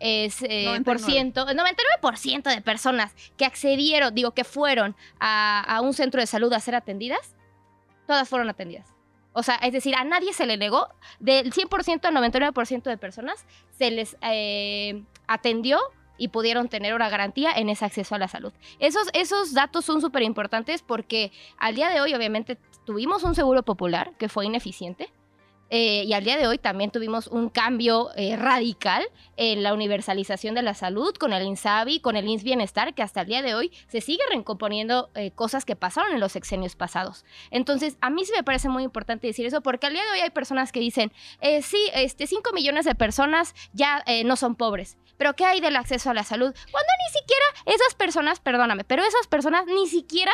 eh, 0.00 0.28
eh, 0.42 0.64
por 0.84 0.98
99. 0.98 0.98
ciento, 0.98 1.48
el 1.48 1.56
99% 1.56 2.42
de 2.42 2.60
personas 2.60 3.14
que 3.38 3.46
accedieron, 3.46 4.14
digo, 4.14 4.32
que 4.32 4.44
fueron 4.44 4.94
a, 5.18 5.62
a 5.62 5.80
un 5.80 5.94
centro 5.94 6.20
de 6.20 6.26
salud 6.26 6.52
a 6.52 6.60
ser 6.60 6.74
atendidas, 6.74 7.36
todas 8.06 8.28
fueron 8.28 8.50
atendidas. 8.50 8.86
O 9.32 9.42
sea, 9.42 9.54
es 9.54 9.72
decir, 9.72 9.94
a 9.94 10.04
nadie 10.04 10.34
se 10.34 10.44
le 10.44 10.58
negó, 10.58 10.88
del 11.18 11.50
100% 11.50 12.04
al 12.04 12.14
99% 12.14 12.82
de 12.82 12.98
personas 12.98 13.46
se 13.70 13.90
les 13.90 14.18
eh, 14.20 15.04
atendió 15.26 15.80
y 16.18 16.28
pudieron 16.28 16.68
tener 16.68 16.94
una 16.94 17.08
garantía 17.08 17.52
en 17.52 17.68
ese 17.68 17.84
acceso 17.84 18.14
a 18.14 18.18
la 18.18 18.28
salud. 18.28 18.52
Esos, 18.78 19.08
esos 19.14 19.54
datos 19.54 19.84
son 19.86 20.00
súper 20.02 20.22
importantes 20.22 20.82
porque 20.82 21.32
al 21.58 21.74
día 21.74 21.88
de 21.88 22.00
hoy 22.00 22.14
obviamente 22.14 22.58
tuvimos 22.86 23.22
un 23.24 23.34
seguro 23.34 23.62
popular 23.62 24.14
que 24.16 24.30
fue 24.30 24.46
ineficiente, 24.46 25.12
eh, 25.68 26.04
y 26.06 26.12
al 26.12 26.22
día 26.22 26.36
de 26.36 26.46
hoy 26.46 26.58
también 26.58 26.90
tuvimos 26.90 27.26
un 27.26 27.48
cambio 27.48 28.10
eh, 28.14 28.36
radical 28.36 29.04
en 29.36 29.64
la 29.64 29.74
universalización 29.74 30.54
de 30.54 30.62
la 30.62 30.74
salud 30.74 31.14
con 31.14 31.32
el 31.32 31.42
INSABI, 31.42 32.00
con 32.00 32.16
el 32.16 32.28
INS 32.28 32.44
Bienestar, 32.44 32.94
que 32.94 33.02
hasta 33.02 33.22
el 33.22 33.26
día 33.26 33.42
de 33.42 33.54
hoy 33.54 33.72
se 33.88 34.00
sigue 34.00 34.22
recomponiendo 34.32 35.10
eh, 35.14 35.32
cosas 35.32 35.64
que 35.64 35.74
pasaron 35.74 36.12
en 36.12 36.20
los 36.20 36.32
sexenios 36.32 36.76
pasados. 36.76 37.24
Entonces, 37.50 37.98
a 38.00 38.10
mí 38.10 38.24
sí 38.24 38.32
me 38.36 38.44
parece 38.44 38.68
muy 38.68 38.84
importante 38.84 39.26
decir 39.26 39.46
eso, 39.46 39.60
porque 39.60 39.88
al 39.88 39.94
día 39.94 40.04
de 40.04 40.10
hoy 40.12 40.20
hay 40.20 40.30
personas 40.30 40.70
que 40.70 40.80
dicen, 40.80 41.12
sí, 41.62 41.90
este, 41.94 42.26
5 42.26 42.52
millones 42.52 42.84
de 42.84 42.94
personas 42.94 43.54
ya 43.72 44.04
no 44.24 44.36
son 44.36 44.54
pobres, 44.54 44.96
pero 45.16 45.34
¿qué 45.34 45.44
hay 45.44 45.60
del 45.60 45.76
acceso 45.76 46.10
a 46.10 46.14
la 46.14 46.22
salud? 46.22 46.54
Cuando 46.70 46.88
ni 47.06 47.20
siquiera 47.20 47.44
esas 47.66 47.94
personas, 47.94 48.40
perdóname, 48.40 48.84
pero 48.84 49.02
esas 49.02 49.26
personas 49.26 49.66
ni 49.66 49.86
siquiera 49.86 50.32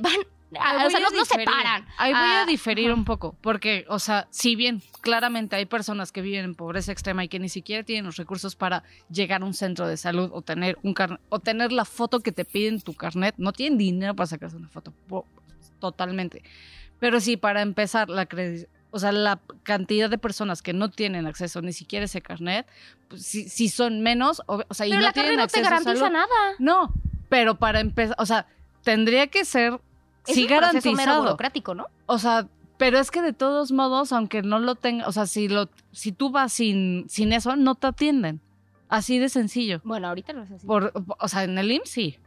van 0.00 0.26
o 0.52 0.90
sea, 0.90 1.00
no, 1.00 1.24
se 1.24 1.44
paran. 1.44 1.86
Ahí 1.96 2.12
voy 2.12 2.20
a 2.20 2.42
ah, 2.42 2.46
diferir 2.46 2.92
un 2.92 3.04
poco, 3.04 3.36
porque, 3.40 3.84
o 3.88 3.98
sea, 3.98 4.28
si 4.30 4.56
bien 4.56 4.82
claramente 5.00 5.56
hay 5.56 5.66
personas 5.66 6.12
que 6.12 6.22
viven 6.22 6.44
en 6.44 6.54
pobreza 6.54 6.92
extrema 6.92 7.24
y 7.24 7.28
que 7.28 7.38
ni 7.38 7.48
siquiera 7.48 7.82
tienen 7.82 8.04
los 8.04 8.16
recursos 8.16 8.56
para 8.56 8.82
llegar 9.10 9.42
a 9.42 9.44
un 9.44 9.54
centro 9.54 9.86
de 9.86 9.96
salud 9.96 10.30
o 10.32 10.42
tener 10.42 10.78
un 10.82 10.94
o 11.28 11.38
tener 11.38 11.72
la 11.72 11.84
foto 11.84 12.20
que 12.20 12.32
te 12.32 12.44
piden 12.44 12.80
tu 12.80 12.94
carnet, 12.94 13.34
no 13.38 13.52
tienen 13.52 13.78
dinero 13.78 14.14
para 14.14 14.26
sacarse 14.26 14.56
una 14.56 14.68
foto, 14.68 14.92
totalmente. 15.78 16.42
Pero 16.98 17.20
sí, 17.20 17.36
para 17.36 17.62
empezar, 17.62 18.08
la 18.08 18.26
o 18.92 18.98
sea, 18.98 19.10
la 19.10 19.40
cantidad 19.62 20.10
de 20.10 20.18
personas 20.18 20.60
que 20.60 20.74
no 20.74 20.90
tienen 20.90 21.26
acceso 21.26 21.62
ni 21.62 21.72
siquiera 21.72 22.04
a 22.04 22.06
ese 22.06 22.20
carnet, 22.20 22.66
pues, 23.08 23.24
si, 23.24 23.68
son 23.70 24.02
menos, 24.02 24.42
o, 24.46 24.62
sea, 24.72 24.86
y 24.86 24.90
no 24.90 25.00
la 25.00 25.12
tienen 25.12 25.36
no 25.36 25.46
te 25.46 25.62
garantiza 25.62 26.10
nada. 26.10 26.26
No, 26.58 26.92
pero 27.30 27.58
para 27.58 27.80
empezar, 27.80 28.14
o 28.18 28.26
sea, 28.26 28.46
tendría 28.82 29.28
que 29.28 29.46
ser 29.46 29.80
es 30.26 30.34
sí 30.34 30.42
un 30.42 30.48
garantizado. 30.48 30.96
mero 30.96 31.20
burocrático, 31.20 31.74
¿no? 31.74 31.86
O 32.06 32.18
sea, 32.18 32.48
pero 32.82 32.98
es 32.98 33.10
que 33.10 33.22
de 33.22 33.32
todos 33.32 33.70
modos, 33.70 34.12
aunque 34.12 34.42
no 34.42 34.58
lo 34.58 34.74
tenga, 34.74 35.06
o 35.06 35.12
sea, 35.12 35.26
si 35.26 35.48
lo, 35.48 35.68
si 35.92 36.10
tú 36.12 36.30
vas 36.30 36.52
sin, 36.52 37.06
sin 37.08 37.32
eso, 37.32 37.54
no 37.54 37.74
te 37.74 37.86
atienden. 37.86 38.40
Así 38.88 39.18
de 39.18 39.28
sencillo. 39.28 39.80
Bueno, 39.84 40.08
ahorita 40.08 40.32
lo 40.32 40.42
es 40.42 40.50
así. 40.50 40.66
Por, 40.66 40.92
o 41.18 41.28
sea, 41.28 41.44
en 41.44 41.56
el 41.56 41.70
IMSS 41.70 41.88
sí. 41.88 42.18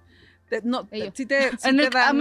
no, 0.64 0.88
si 1.14 1.26
te, 1.26 1.52
si 1.58 1.76
te 1.76 1.90
dan, 1.90 2.18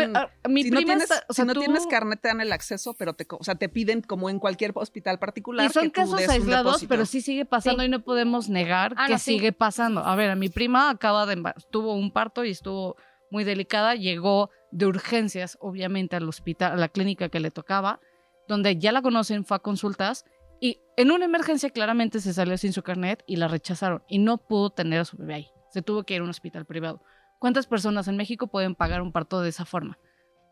mi 0.49 0.64
si 0.64 0.71
no 0.71 0.83
tienes, 0.83 1.11
o 1.28 1.33
sea, 1.33 1.45
si 1.45 1.49
no 1.49 1.54
tienes 1.54 1.87
carnet 1.87 2.21
te 2.21 2.28
dan 2.28 2.40
el 2.40 2.52
acceso, 2.52 2.95
pero 2.95 3.14
te, 3.14 3.26
o 3.31 3.43
sea, 3.45 3.54
te 3.54 3.69
piden 3.69 4.02
como 4.02 4.28
en 4.28 4.38
cualquier 4.38 4.73
hospital 4.75 5.19
particular. 5.19 5.71
Y 5.71 5.73
son 5.73 5.90
casos 5.90 6.28
aislados, 6.28 6.85
pero 6.88 7.07
sí 7.07 7.21
sigue 7.21 7.45
pasando 7.45 7.85
y 7.85 7.88
no 7.88 8.00
podemos 8.00 8.49
negar 8.49 8.95
ah, 8.99 9.07
que 9.07 9.19
sigue 9.19 9.52
pasando. 9.52 10.04
A 10.04 10.16
ver, 10.16 10.31
a 10.31 10.35
mi 10.35 10.49
prima 10.49 10.90
acaba 10.90 11.25
de 11.25 11.40
tuvo 11.71 11.95
un 11.95 12.11
parto 12.11 12.45
y 12.45 12.50
estuvo 12.50 12.97
muy 13.31 13.45
delicada, 13.45 13.95
llegó 13.95 14.50
de 14.75 14.87
urgencias, 14.87 15.57
obviamente, 15.61 16.16
al 16.16 16.28
hospital, 16.28 16.73
a 16.73 16.76
la 16.76 16.88
clínica 16.88 17.28
que 17.28 17.38
le 17.38 17.52
tocaba, 17.52 18.00
donde 18.49 18.76
ya 18.76 18.90
la 18.90 19.02
conocen, 19.02 19.45
fue 19.45 19.57
a 19.57 19.61
consultas 19.61 20.25
y 20.61 20.81
en 20.97 21.12
una 21.12 21.25
emergencia 21.25 21.71
claramente 21.71 22.21
se 22.21 22.35
salió 22.35 22.59
sin 22.59 22.73
su 22.73 22.83
carnet 22.83 23.23
y 23.26 23.37
la 23.37 23.49
rechazaron 23.49 24.02
y 24.09 24.19
no 24.19 24.38
pudo 24.38 24.71
tener 24.71 25.00
a 25.00 25.04
su 25.04 25.16
bebé 25.16 25.35
ahí. 25.35 25.49
Se 25.71 25.81
tuvo 25.83 26.02
que 26.02 26.14
ir 26.14 26.21
a 26.21 26.25
un 26.25 26.31
hospital 26.31 26.66
privado. 26.66 27.02
¿Cuántas 27.38 27.66
personas 27.66 28.09
en 28.09 28.16
México 28.16 28.49
pueden 28.49 28.75
pagar 28.75 29.00
un 29.00 29.12
parto 29.12 29.40
de 29.40 29.50
esa 29.50 29.64
forma? 29.64 29.99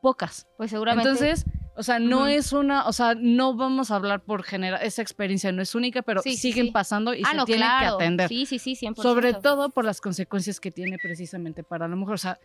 Pocas. 0.01 0.47
Pues 0.57 0.71
seguramente. 0.71 1.09
Entonces, 1.09 1.45
o 1.77 1.83
sea, 1.83 1.99
no 1.99 2.29
es 2.29 2.53
una, 2.53 2.87
o 2.87 2.93
sea, 2.93 3.15
no 3.17 3.57
vamos 3.57 3.91
a 3.91 3.97
hablar 3.97 4.23
por 4.23 4.45
generar, 4.45 4.83
esa 4.85 5.03
experiencia 5.03 5.51
no 5.51 5.63
es 5.63 5.75
única, 5.75 6.03
pero 6.03 6.23
siguen 6.23 6.73
pasando 6.73 7.15
y 7.15 7.23
ah, 7.25 7.31
se 7.31 7.45
tienen 7.45 7.69
que 7.81 7.87
atender. 7.87 8.29
Sí, 8.29 8.47
sí, 8.47 8.59
sí, 8.59 8.77
100%. 8.81 9.03
Sobre 9.03 9.35
todo 9.35 9.71
por 9.71 9.85
las 9.85 10.01
consecuencias 10.01 10.61
que 10.61 10.71
tiene 10.71 10.99
precisamente 11.03 11.65
para 11.65 11.89
la 11.89 11.97
mujer. 11.97 12.15
O 12.15 12.19
sea, 12.19 12.39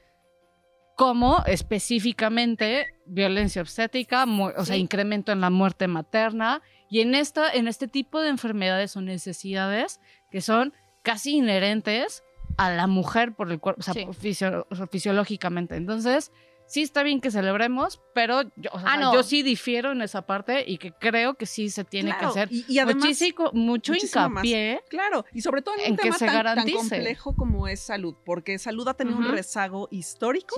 como 0.97 1.43
específicamente 1.45 2.87
violencia 3.05 3.61
obstétrica, 3.61 4.25
o 4.25 4.65
sea, 4.65 4.75
incremento 4.75 5.31
en 5.31 5.41
la 5.41 5.51
muerte 5.51 5.87
materna. 5.87 6.63
Y 6.89 7.01
en, 7.01 7.13
esta, 7.13 7.53
en 7.53 7.67
este 7.67 7.87
tipo 7.87 8.19
de 8.19 8.29
enfermedades 8.29 8.97
o 8.97 9.01
necesidades 9.01 10.01
que 10.31 10.41
son 10.41 10.73
casi 11.03 11.37
inherentes 11.37 12.23
a 12.57 12.71
la 12.71 12.87
mujer 12.87 13.35
por 13.35 13.51
el 13.51 13.59
cuerpo, 13.59 13.81
o 13.81 13.83
sea, 13.83 14.85
fisiológicamente. 14.89 15.75
Entonces, 15.75 16.31
sí 16.67 16.81
está 16.81 17.01
bien 17.01 17.21
que 17.21 17.31
celebremos, 17.31 18.01
pero 18.13 18.43
yo, 18.55 18.69
ah, 18.73 19.11
yo 19.13 19.23
sí 19.23 19.41
difiero 19.41 19.91
en 19.93 20.01
esa 20.01 20.23
parte 20.23 20.63
y 20.67 20.77
que 20.77 20.91
creo 20.91 21.35
que 21.35 21.45
sí 21.45 21.69
se 21.69 21.83
tiene 21.83 22.15
que 22.17 22.25
hacer 22.25 22.49
y, 22.51 22.79
además, 22.79 23.07
mucho 23.53 23.93
hincapié. 23.95 24.83
Claro, 24.89 25.25
y 25.33 25.41
sobre 25.41 25.61
todo 25.61 25.75
en, 25.79 25.93
un 25.93 25.97
tema 25.97 26.17
tan, 26.17 26.69
complejo 26.69 27.35
como 27.35 27.67
es 27.67 27.79
salud, 27.79 28.15
porque 28.25 28.59
salud 28.59 28.87
ha 28.87 28.93
tenido 28.93 29.17
un 29.17 29.31
rezago 29.31 29.87
histórico, 29.91 30.55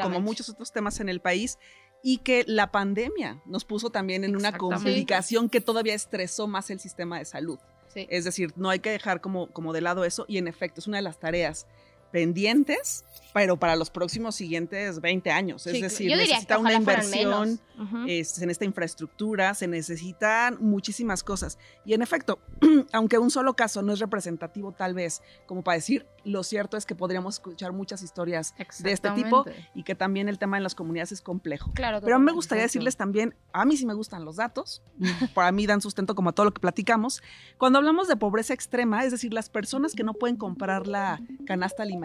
como 0.00 0.20
muchos 0.20 0.48
otros 0.48 0.72
temas 0.72 1.00
en 1.00 1.08
el 1.08 1.20
país. 1.20 1.58
Y 2.02 2.16
que 2.18 2.44
la 2.46 2.72
pandemia 2.72 3.42
nos 3.44 3.66
puso 3.66 3.90
también 3.90 4.24
en 4.24 4.34
una 4.34 4.56
complicación 4.56 5.50
que 5.50 5.60
todavía 5.60 5.92
estresó 5.92 6.46
más 6.46 6.70
el 6.70 6.80
sistema 6.80 7.18
de 7.18 7.26
salud. 7.26 7.58
Es 7.94 8.24
decir, 8.24 8.54
no 8.56 8.70
hay 8.70 8.78
que 8.78 8.90
dejar 8.90 9.20
como, 9.20 9.48
como 9.48 9.74
de 9.74 9.82
lado 9.82 10.06
eso 10.06 10.24
y 10.26 10.38
en 10.38 10.48
efecto 10.48 10.80
es 10.80 10.86
una 10.86 10.96
de 10.96 11.02
las 11.02 11.18
tareas 11.18 11.66
pendientes, 12.10 13.04
pero 13.32 13.56
para 13.56 13.76
los 13.76 13.90
próximos 13.90 14.34
siguientes 14.34 15.00
20 15.00 15.30
años. 15.30 15.66
Es 15.66 15.80
decir, 15.80 16.14
necesita 16.16 16.58
una 16.58 16.74
inversión 16.74 17.60
en 18.06 18.50
esta 18.50 18.64
infraestructura, 18.64 19.54
se 19.54 19.66
necesitan 19.66 20.58
muchísimas 20.60 21.22
cosas. 21.22 21.58
Y 21.84 21.94
en 21.94 22.02
efecto, 22.02 22.38
aunque 22.92 23.18
un 23.18 23.30
solo 23.30 23.54
caso 23.54 23.82
no 23.82 23.92
es 23.92 24.00
representativo 24.00 24.72
tal 24.72 24.94
vez 24.94 25.22
como 25.46 25.62
para 25.62 25.76
decir, 25.76 26.06
lo 26.24 26.42
cierto 26.42 26.76
es 26.76 26.84
que 26.84 26.94
podríamos 26.94 27.36
escuchar 27.36 27.72
muchas 27.72 28.02
historias 28.02 28.54
de 28.80 28.92
este 28.92 29.10
tipo 29.12 29.44
y 29.74 29.84
que 29.84 29.94
también 29.94 30.28
el 30.28 30.38
tema 30.38 30.56
en 30.56 30.62
las 30.62 30.74
comunidades 30.74 31.12
es 31.12 31.22
complejo. 31.22 31.72
Claro, 31.72 32.00
pero 32.02 32.18
me 32.18 32.32
gustaría 32.32 32.64
decirles 32.64 32.96
también, 32.96 33.34
a 33.52 33.64
mí 33.64 33.76
sí 33.76 33.86
me 33.86 33.94
gustan 33.94 34.24
los 34.24 34.36
datos, 34.36 34.82
para 35.34 35.50
mí 35.52 35.66
dan 35.66 35.80
sustento 35.80 36.14
como 36.14 36.30
a 36.30 36.32
todo 36.32 36.44
lo 36.46 36.52
que 36.52 36.60
platicamos. 36.60 37.22
Cuando 37.56 37.78
hablamos 37.78 38.08
de 38.08 38.16
pobreza 38.16 38.52
extrema, 38.52 39.04
es 39.04 39.12
decir, 39.12 39.32
las 39.32 39.48
personas 39.48 39.94
que 39.94 40.04
no 40.04 40.12
pueden 40.14 40.36
comprar 40.36 40.86
la 40.86 41.20
canasta 41.46 41.82
alimentaria, 41.82 41.99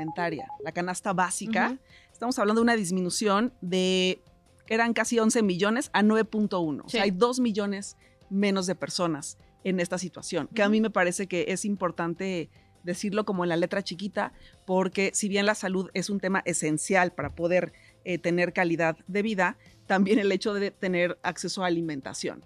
la 0.64 0.72
canasta 0.72 1.14
básica, 1.14 1.78
estamos 2.12 2.38
hablando 2.40 2.62
de 2.62 2.64
una 2.64 2.76
disminución 2.76 3.54
de, 3.62 4.22
eran 4.68 4.94
casi 4.94 5.20
11 5.20 5.44
millones 5.44 5.90
a 5.94 6.02
9.1, 6.02 6.84
o 6.86 6.90
sea, 6.90 7.04
hay 7.04 7.12
2 7.12 7.40
millones 7.40 7.98
menos 8.30 8.68
de 8.68 8.76
personas 8.76 9.38
en 9.64 9.80
esta 9.80 9.98
situación, 9.98 10.48
que 10.54 10.64
a 10.64 10.70
mí 10.70 10.82
me 10.82 10.90
parece 10.90 11.28
que 11.28 11.46
es 11.50 11.66
importante 11.66 12.50
decirlo 12.84 13.26
como 13.26 13.44
en 13.44 13.50
la 13.50 13.58
letra 13.58 13.84
chiquita, 13.84 14.32
porque 14.66 15.12
si 15.14 15.28
bien 15.28 15.46
la 15.46 15.56
salud 15.56 15.90
es 15.94 16.10
un 16.10 16.20
tema 16.20 16.42
esencial 16.46 17.12
para 17.12 17.34
poder 17.34 17.74
eh, 18.04 18.20
tener 18.20 18.54
calidad 18.54 18.96
de 19.08 19.24
vida, 19.24 19.58
también 19.88 20.20
el 20.20 20.32
hecho 20.32 20.54
de 20.54 20.72
tener 20.72 21.18
acceso 21.24 21.64
a 21.64 21.68
alimentación. 21.68 22.46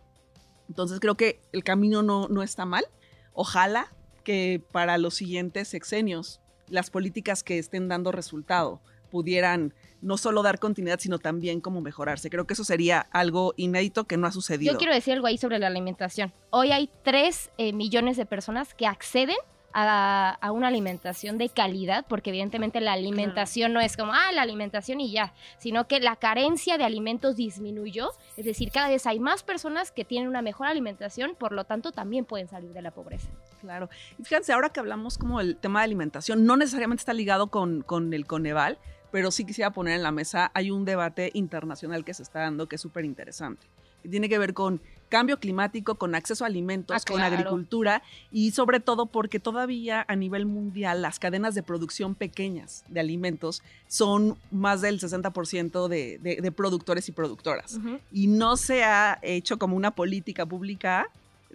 Entonces 0.69 0.99
creo 0.99 1.15
que 1.15 1.41
el 1.51 1.63
camino 1.63 2.03
no, 2.03 2.27
no 2.29 2.41
está 2.41 2.65
mal. 2.65 2.85
Ojalá 3.33 3.91
que 4.23 4.63
para 4.71 4.97
los 4.97 5.15
siguientes 5.15 5.67
sexenios 5.67 6.41
las 6.69 6.89
políticas 6.89 7.43
que 7.43 7.59
estén 7.59 7.87
dando 7.87 8.11
resultado 8.11 8.81
pudieran 9.09 9.73
no 10.01 10.17
solo 10.17 10.43
dar 10.43 10.59
continuidad, 10.59 10.99
sino 10.99 11.19
también 11.19 11.61
como 11.61 11.81
mejorarse. 11.81 12.29
Creo 12.29 12.45
que 12.45 12.53
eso 12.53 12.63
sería 12.63 12.99
algo 13.11 13.53
inédito 13.57 14.05
que 14.05 14.17
no 14.17 14.27
ha 14.27 14.31
sucedido. 14.31 14.71
Yo 14.71 14.77
quiero 14.77 14.93
decir 14.93 15.13
algo 15.13 15.27
ahí 15.27 15.37
sobre 15.37 15.59
la 15.59 15.67
alimentación. 15.67 16.31
Hoy 16.51 16.71
hay 16.71 16.89
3 17.03 17.51
eh, 17.57 17.73
millones 17.73 18.17
de 18.17 18.25
personas 18.25 18.73
que 18.73 18.87
acceden 18.87 19.37
a, 19.73 20.51
una 20.51 20.67
alimentación 20.67 21.37
de 21.37 21.49
calidad, 21.49 22.05
porque 22.07 22.29
evidentemente 22.29 22.81
la 22.81 22.93
alimentación 22.93 23.73
no 23.73 23.79
es 23.79 23.95
como, 23.95 24.13
ah, 24.13 24.31
la 24.33 24.41
alimentación 24.41 24.99
y 24.99 25.11
ya, 25.11 25.33
sino 25.57 25.87
que 25.87 25.99
la 25.99 26.15
carencia 26.15 26.77
de 26.77 26.83
alimentos 26.83 27.35
disminuyó, 27.35 28.09
es 28.37 28.45
decir, 28.45 28.71
cada 28.71 28.89
vez 28.89 29.05
hay 29.05 29.19
más 29.19 29.43
personas 29.43 29.91
que 29.91 30.05
tienen 30.05 30.27
una 30.27 30.41
mejor 30.41 30.67
alimentación, 30.67 31.35
por 31.35 31.51
lo 31.51 31.65
tanto 31.65 31.91
también 31.91 32.25
pueden 32.25 32.47
salir 32.47 32.73
de 32.73 32.81
la 32.81 32.91
pobreza. 32.91 33.29
Claro. 33.61 33.89
Y 34.17 34.23
fíjense, 34.23 34.53
ahora 34.53 34.69
que 34.69 34.79
hablamos 34.79 35.17
como 35.17 35.39
el 35.39 35.57
tema 35.57 35.79
de 35.79 35.85
alimentación, 35.85 36.45
no 36.45 36.57
necesariamente 36.57 37.01
está 37.01 37.13
ligado 37.13 37.47
con, 37.47 37.81
con 37.81 38.13
el 38.13 38.25
Coneval, 38.25 38.77
pero 39.11 39.31
sí 39.31 39.45
quisiera 39.45 39.71
poner 39.71 39.95
en 39.95 40.03
la 40.03 40.11
mesa, 40.11 40.51
hay 40.53 40.71
un 40.71 40.85
debate 40.85 41.31
internacional 41.33 42.05
que 42.05 42.13
se 42.13 42.23
está 42.23 42.41
dando 42.41 42.67
que 42.67 42.75
es 42.75 42.81
súper 42.81 43.05
interesante, 43.05 43.67
que 44.01 44.09
tiene 44.09 44.29
que 44.29 44.37
ver 44.37 44.53
con 44.53 44.81
cambio 45.09 45.39
climático, 45.39 45.95
con 45.95 46.15
acceso 46.15 46.43
a 46.43 46.47
alimentos, 46.47 46.95
ah, 46.95 47.11
con 47.11 47.21
agricultura 47.21 48.03
y 48.31 48.51
sobre 48.51 48.79
todo 48.79 49.07
porque 49.07 49.39
todavía 49.39 50.05
a 50.07 50.15
nivel 50.15 50.45
mundial 50.45 51.01
las 51.01 51.19
cadenas 51.19 51.55
de 51.55 51.63
producción 51.63 52.15
pequeñas 52.15 52.83
de 52.87 52.99
alimentos 52.99 53.61
son 53.87 54.37
más 54.51 54.81
del 54.81 54.99
60% 54.99 55.87
de, 55.87 56.19
de, 56.19 56.51
productores 56.51 57.09
y 57.09 57.11
productoras. 57.11 57.79
Y 58.11 58.27
no 58.27 58.55
se 58.55 58.83
ha 58.83 59.19
hecho 59.21 59.57
como 59.57 59.75
una 59.75 59.91
política 59.91 60.45
pública 60.45 61.09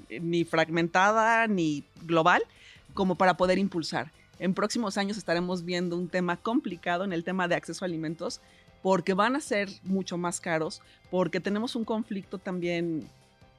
eh, 0.08 0.20
ni 0.20 0.44
fragmentada 0.44 1.46
ni 1.46 1.84
global 2.02 2.42
como 2.92 3.14
para 3.14 3.37
poder 3.37 3.58
impulsar. 3.58 4.11
En 4.38 4.54
próximos 4.54 4.99
años 4.99 5.16
estaremos 5.16 5.64
viendo 5.64 5.96
un 5.96 6.08
tema 6.08 6.37
complicado 6.37 7.04
en 7.04 7.12
el 7.12 7.25
tema 7.25 7.46
de 7.49 7.54
acceso 7.54 7.84
a 7.84 7.87
alimentos 7.87 8.40
porque 8.82 9.14
van 9.14 9.37
a 9.37 9.40
ser 9.40 9.70
mucho 9.82 10.18
más 10.18 10.40
caros, 10.40 10.82
porque 11.11 11.40
tenemos 11.40 11.75
un 11.75 11.84
conflicto 11.84 12.38
también 12.38 13.08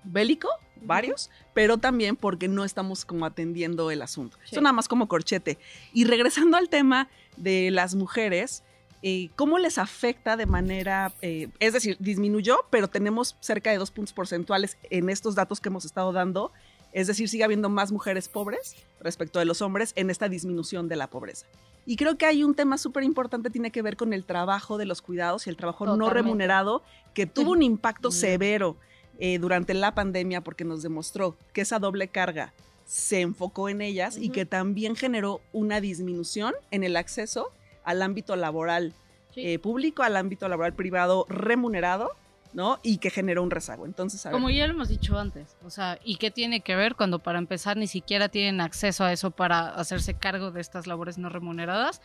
bélico, 0.05 0.49
varios, 0.81 1.29
pero 1.53 1.77
también 1.77 2.15
porque 2.15 2.47
no 2.47 2.63
estamos 2.63 3.05
como 3.05 3.25
atendiendo 3.25 3.91
el 3.91 4.01
asunto. 4.01 4.37
Eso 4.49 4.61
nada 4.61 4.73
más 4.73 4.87
como 4.87 5.07
corchete. 5.07 5.57
Y 5.93 6.05
regresando 6.05 6.57
al 6.57 6.69
tema 6.69 7.09
de 7.37 7.71
las 7.71 7.95
mujeres, 7.95 8.63
eh, 9.01 9.29
cómo 9.35 9.59
les 9.59 9.77
afecta 9.77 10.37
de 10.37 10.45
manera, 10.45 11.13
eh, 11.21 11.49
es 11.59 11.73
decir, 11.73 11.97
disminuyó, 11.99 12.59
pero 12.69 12.87
tenemos 12.87 13.35
cerca 13.39 13.71
de 13.71 13.77
dos 13.77 13.91
puntos 13.91 14.13
porcentuales 14.13 14.77
en 14.89 15.09
estos 15.09 15.35
datos 15.35 15.59
que 15.59 15.69
hemos 15.69 15.85
estado 15.85 16.11
dando. 16.11 16.51
Es 16.91 17.07
decir, 17.07 17.27
sigue 17.27 17.43
habiendo 17.43 17.69
más 17.69 17.91
mujeres 17.91 18.29
pobres 18.29 18.75
respecto 19.01 19.39
de 19.39 19.45
los 19.45 19.61
hombres 19.61 19.91
en 19.95 20.09
esta 20.09 20.29
disminución 20.29 20.87
de 20.87 20.95
la 20.95 21.07
pobreza. 21.07 21.45
Y 21.85 21.97
creo 21.97 22.17
que 22.17 22.25
hay 22.25 22.43
un 22.43 22.55
tema 22.55 22.77
súper 22.77 23.03
importante, 23.03 23.49
tiene 23.49 23.69
que 23.69 23.81
ver 23.81 23.95
con 23.95 24.11
el 24.13 24.25
trabajo 24.25 24.77
de 24.77 24.85
los 24.85 25.01
cuidados 25.01 25.45
y 25.45 25.51
el 25.51 25.57
trabajo 25.57 25.85
no 25.85 26.09
remunerado, 26.09 26.81
que 27.13 27.27
tuvo 27.27 27.51
un 27.51 27.61
impacto 27.61 28.11
severo 28.11 28.77
eh, 29.19 29.37
durante 29.39 29.73
la 29.73 29.93
pandemia 29.95 30.41
porque 30.41 30.63
nos 30.65 30.81
demostró 30.83 31.37
que 31.53 31.61
esa 31.61 31.79
doble 31.79 32.07
carga 32.07 32.53
se 32.85 33.21
enfocó 33.21 33.69
en 33.69 33.81
ellas 33.81 34.17
y 34.17 34.25
Ujú. 34.25 34.33
que 34.33 34.45
también 34.45 34.95
generó 34.95 35.41
una 35.53 35.81
disminución 35.81 36.53
en 36.71 36.83
el 36.83 36.97
acceso 36.97 37.51
al 37.83 38.01
ámbito 38.01 38.35
laboral 38.35 38.93
Sí. 39.33 39.41
eh, 39.53 39.59
público, 39.59 40.03
al 40.03 40.15
ámbito 40.15 40.47
laboral 40.47 40.73
privado 40.73 41.25
remunerado, 41.27 42.11
¿no? 42.53 42.79
Y 42.83 42.99
que 42.99 43.09
generó 43.09 43.43
un 43.43 43.51
rezago. 43.51 43.85
Entonces, 43.85 44.25
a 44.25 44.29
ver, 44.29 44.33
Como 44.33 44.49
ya 44.49 44.65
lo 44.65 44.73
hemos 44.73 44.87
dicho 44.87 45.19
antes, 45.19 45.57
o 45.65 45.69
sea, 45.69 45.99
¿y 46.05 46.15
qué 46.15 46.31
tiene 46.31 46.61
que 46.61 46.75
ver 46.77 46.95
cuando 46.95 47.19
para 47.19 47.37
empezar 47.37 47.75
ni 47.75 47.87
siquiera 47.87 48.29
tienen 48.29 48.61
acceso 48.61 49.03
a 49.03 49.11
eso 49.11 49.31
para 49.31 49.67
hacerse 49.69 50.13
cargo 50.13 50.51
de 50.51 50.61
estas 50.61 50.87
labores 50.87 51.17
no 51.17 51.27
remuneradas? 51.29 52.01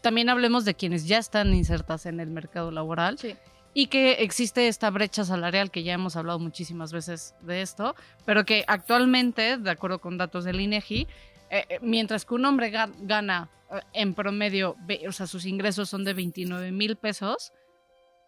También 0.00 0.28
hablemos 0.28 0.64
de 0.64 0.74
quienes 0.74 1.06
ya 1.08 1.18
están 1.18 1.52
insertas 1.54 2.06
en 2.06 2.20
el 2.20 2.30
mercado 2.30 2.70
laboral 2.70 3.18
Sí. 3.18 3.34
Y 3.74 3.88
que 3.88 4.12
existe 4.22 4.68
esta 4.68 4.88
brecha 4.90 5.24
salarial 5.24 5.70
que 5.70 5.82
ya 5.82 5.92
hemos 5.94 6.14
hablado 6.16 6.38
muchísimas 6.38 6.92
veces 6.92 7.34
de 7.42 7.60
esto, 7.60 7.94
pero 8.24 8.44
que 8.44 8.64
actualmente, 8.68 9.58
de 9.58 9.70
acuerdo 9.70 9.98
con 10.00 10.16
datos 10.16 10.44
del 10.44 10.60
INEGI, 10.60 11.08
eh, 11.50 11.66
eh, 11.68 11.78
mientras 11.82 12.24
que 12.24 12.34
un 12.34 12.44
hombre 12.46 12.72
ga- 12.72 12.92
gana 13.00 13.50
eh, 13.72 13.80
en 13.92 14.14
promedio, 14.14 14.76
o 15.08 15.12
sea, 15.12 15.26
sus 15.26 15.44
ingresos 15.44 15.88
son 15.90 16.04
de 16.04 16.14
29 16.14 16.70
mil 16.72 16.96
pesos, 16.96 17.52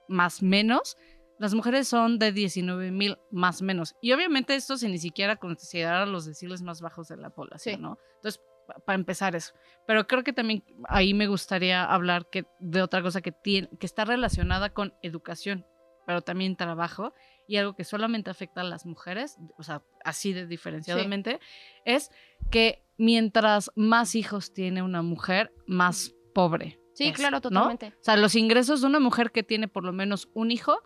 más 0.09 0.43
menos, 0.43 0.97
las 1.38 1.53
mujeres 1.55 1.87
son 1.88 2.19
de 2.19 2.33
19 2.33 2.91
mil 2.91 3.19
más 3.31 3.61
menos. 3.62 3.95
Y 4.00 4.12
obviamente 4.12 4.55
esto 4.55 4.76
sin 4.79 4.91
ni 4.93 4.99
siquiera 4.99 5.37
considerar 5.37 6.03
a 6.03 6.07
los 6.07 6.25
deciles 6.25 6.62
más 6.62 6.81
bajos 6.81 7.09
de 7.09 7.17
la 7.19 7.31
población, 7.31 7.76
Sí. 7.76 7.81
¿no? 7.83 7.99
Entonces, 8.17 8.41
para 8.85 8.96
empezar 8.96 9.37
eso. 9.37 9.54
Pero 9.87 10.06
creo 10.06 10.25
que 10.25 10.32
también 10.32 10.64
ahí 10.88 11.14
me 11.14 11.26
gustaría 11.26 11.85
hablar 11.85 12.28
que, 12.30 12.46
de 12.61 12.82
otra 12.82 13.02
cosa 13.02 13.20
que, 13.20 13.32
tiene, 13.32 13.68
que 13.78 13.87
está 13.87 14.04
relacionada 14.04 14.70
con 14.70 14.94
educación, 15.02 15.64
pero 16.06 16.23
también 16.23 16.56
trabajo, 16.56 17.12
y 17.49 17.56
algo 17.56 17.75
que 17.75 17.85
solamente 17.85 18.30
afecta 18.30 18.61
a 18.61 18.64
las 18.64 18.87
mujeres, 18.87 19.38
o 19.58 19.62
sea, 19.62 19.82
así 20.04 20.32
de 20.32 20.46
diferenciadamente, 20.46 21.40
es 21.85 22.11
que 22.50 22.85
mientras 22.96 23.70
más 23.76 24.14
hijos 24.14 24.52
tiene 24.52 24.82
una 24.82 25.02
mujer, 25.02 25.52
más 25.66 26.14
pobre. 26.35 26.80
Sí, 26.94 27.08
es, 27.08 27.16
claro, 27.16 27.37
¿no? 27.37 27.40
totalmente. 27.42 27.88
O 27.88 28.04
sea, 28.04 28.16
los 28.16 28.35
ingresos 28.35 28.80
de 28.80 28.87
una 28.87 29.00
mujer 29.00 29.30
que 29.30 29.42
tiene 29.42 29.68
por 29.68 29.85
lo 29.85 29.92
menos 29.92 30.28
un 30.35 30.50
hijo, 30.50 30.78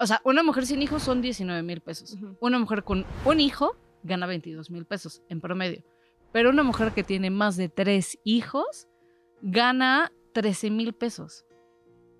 o 0.00 0.06
sea, 0.06 0.20
una 0.24 0.42
mujer 0.42 0.66
sin 0.66 0.82
hijos 0.82 1.02
son 1.02 1.22
19 1.22 1.62
mil 1.62 1.80
pesos. 1.80 2.14
Ujú. 2.14 2.36
Una 2.40 2.58
mujer 2.58 2.82
con 2.82 3.06
un 3.24 3.40
hijo 3.40 3.76
gana 4.02 4.26
22 4.26 4.70
mil 4.70 4.84
pesos 4.86 5.22
en 5.28 5.40
promedio. 5.40 5.84
Pero 6.34 6.50
una 6.50 6.64
mujer 6.64 6.90
que 6.92 7.02
tiene 7.04 7.30
más 7.30 7.56
de 7.56 7.68
tres 7.70 8.18
hijos 8.24 8.88
gana 9.40 10.10
13 10.34 10.68
mil 10.70 10.92
pesos. 10.92 11.44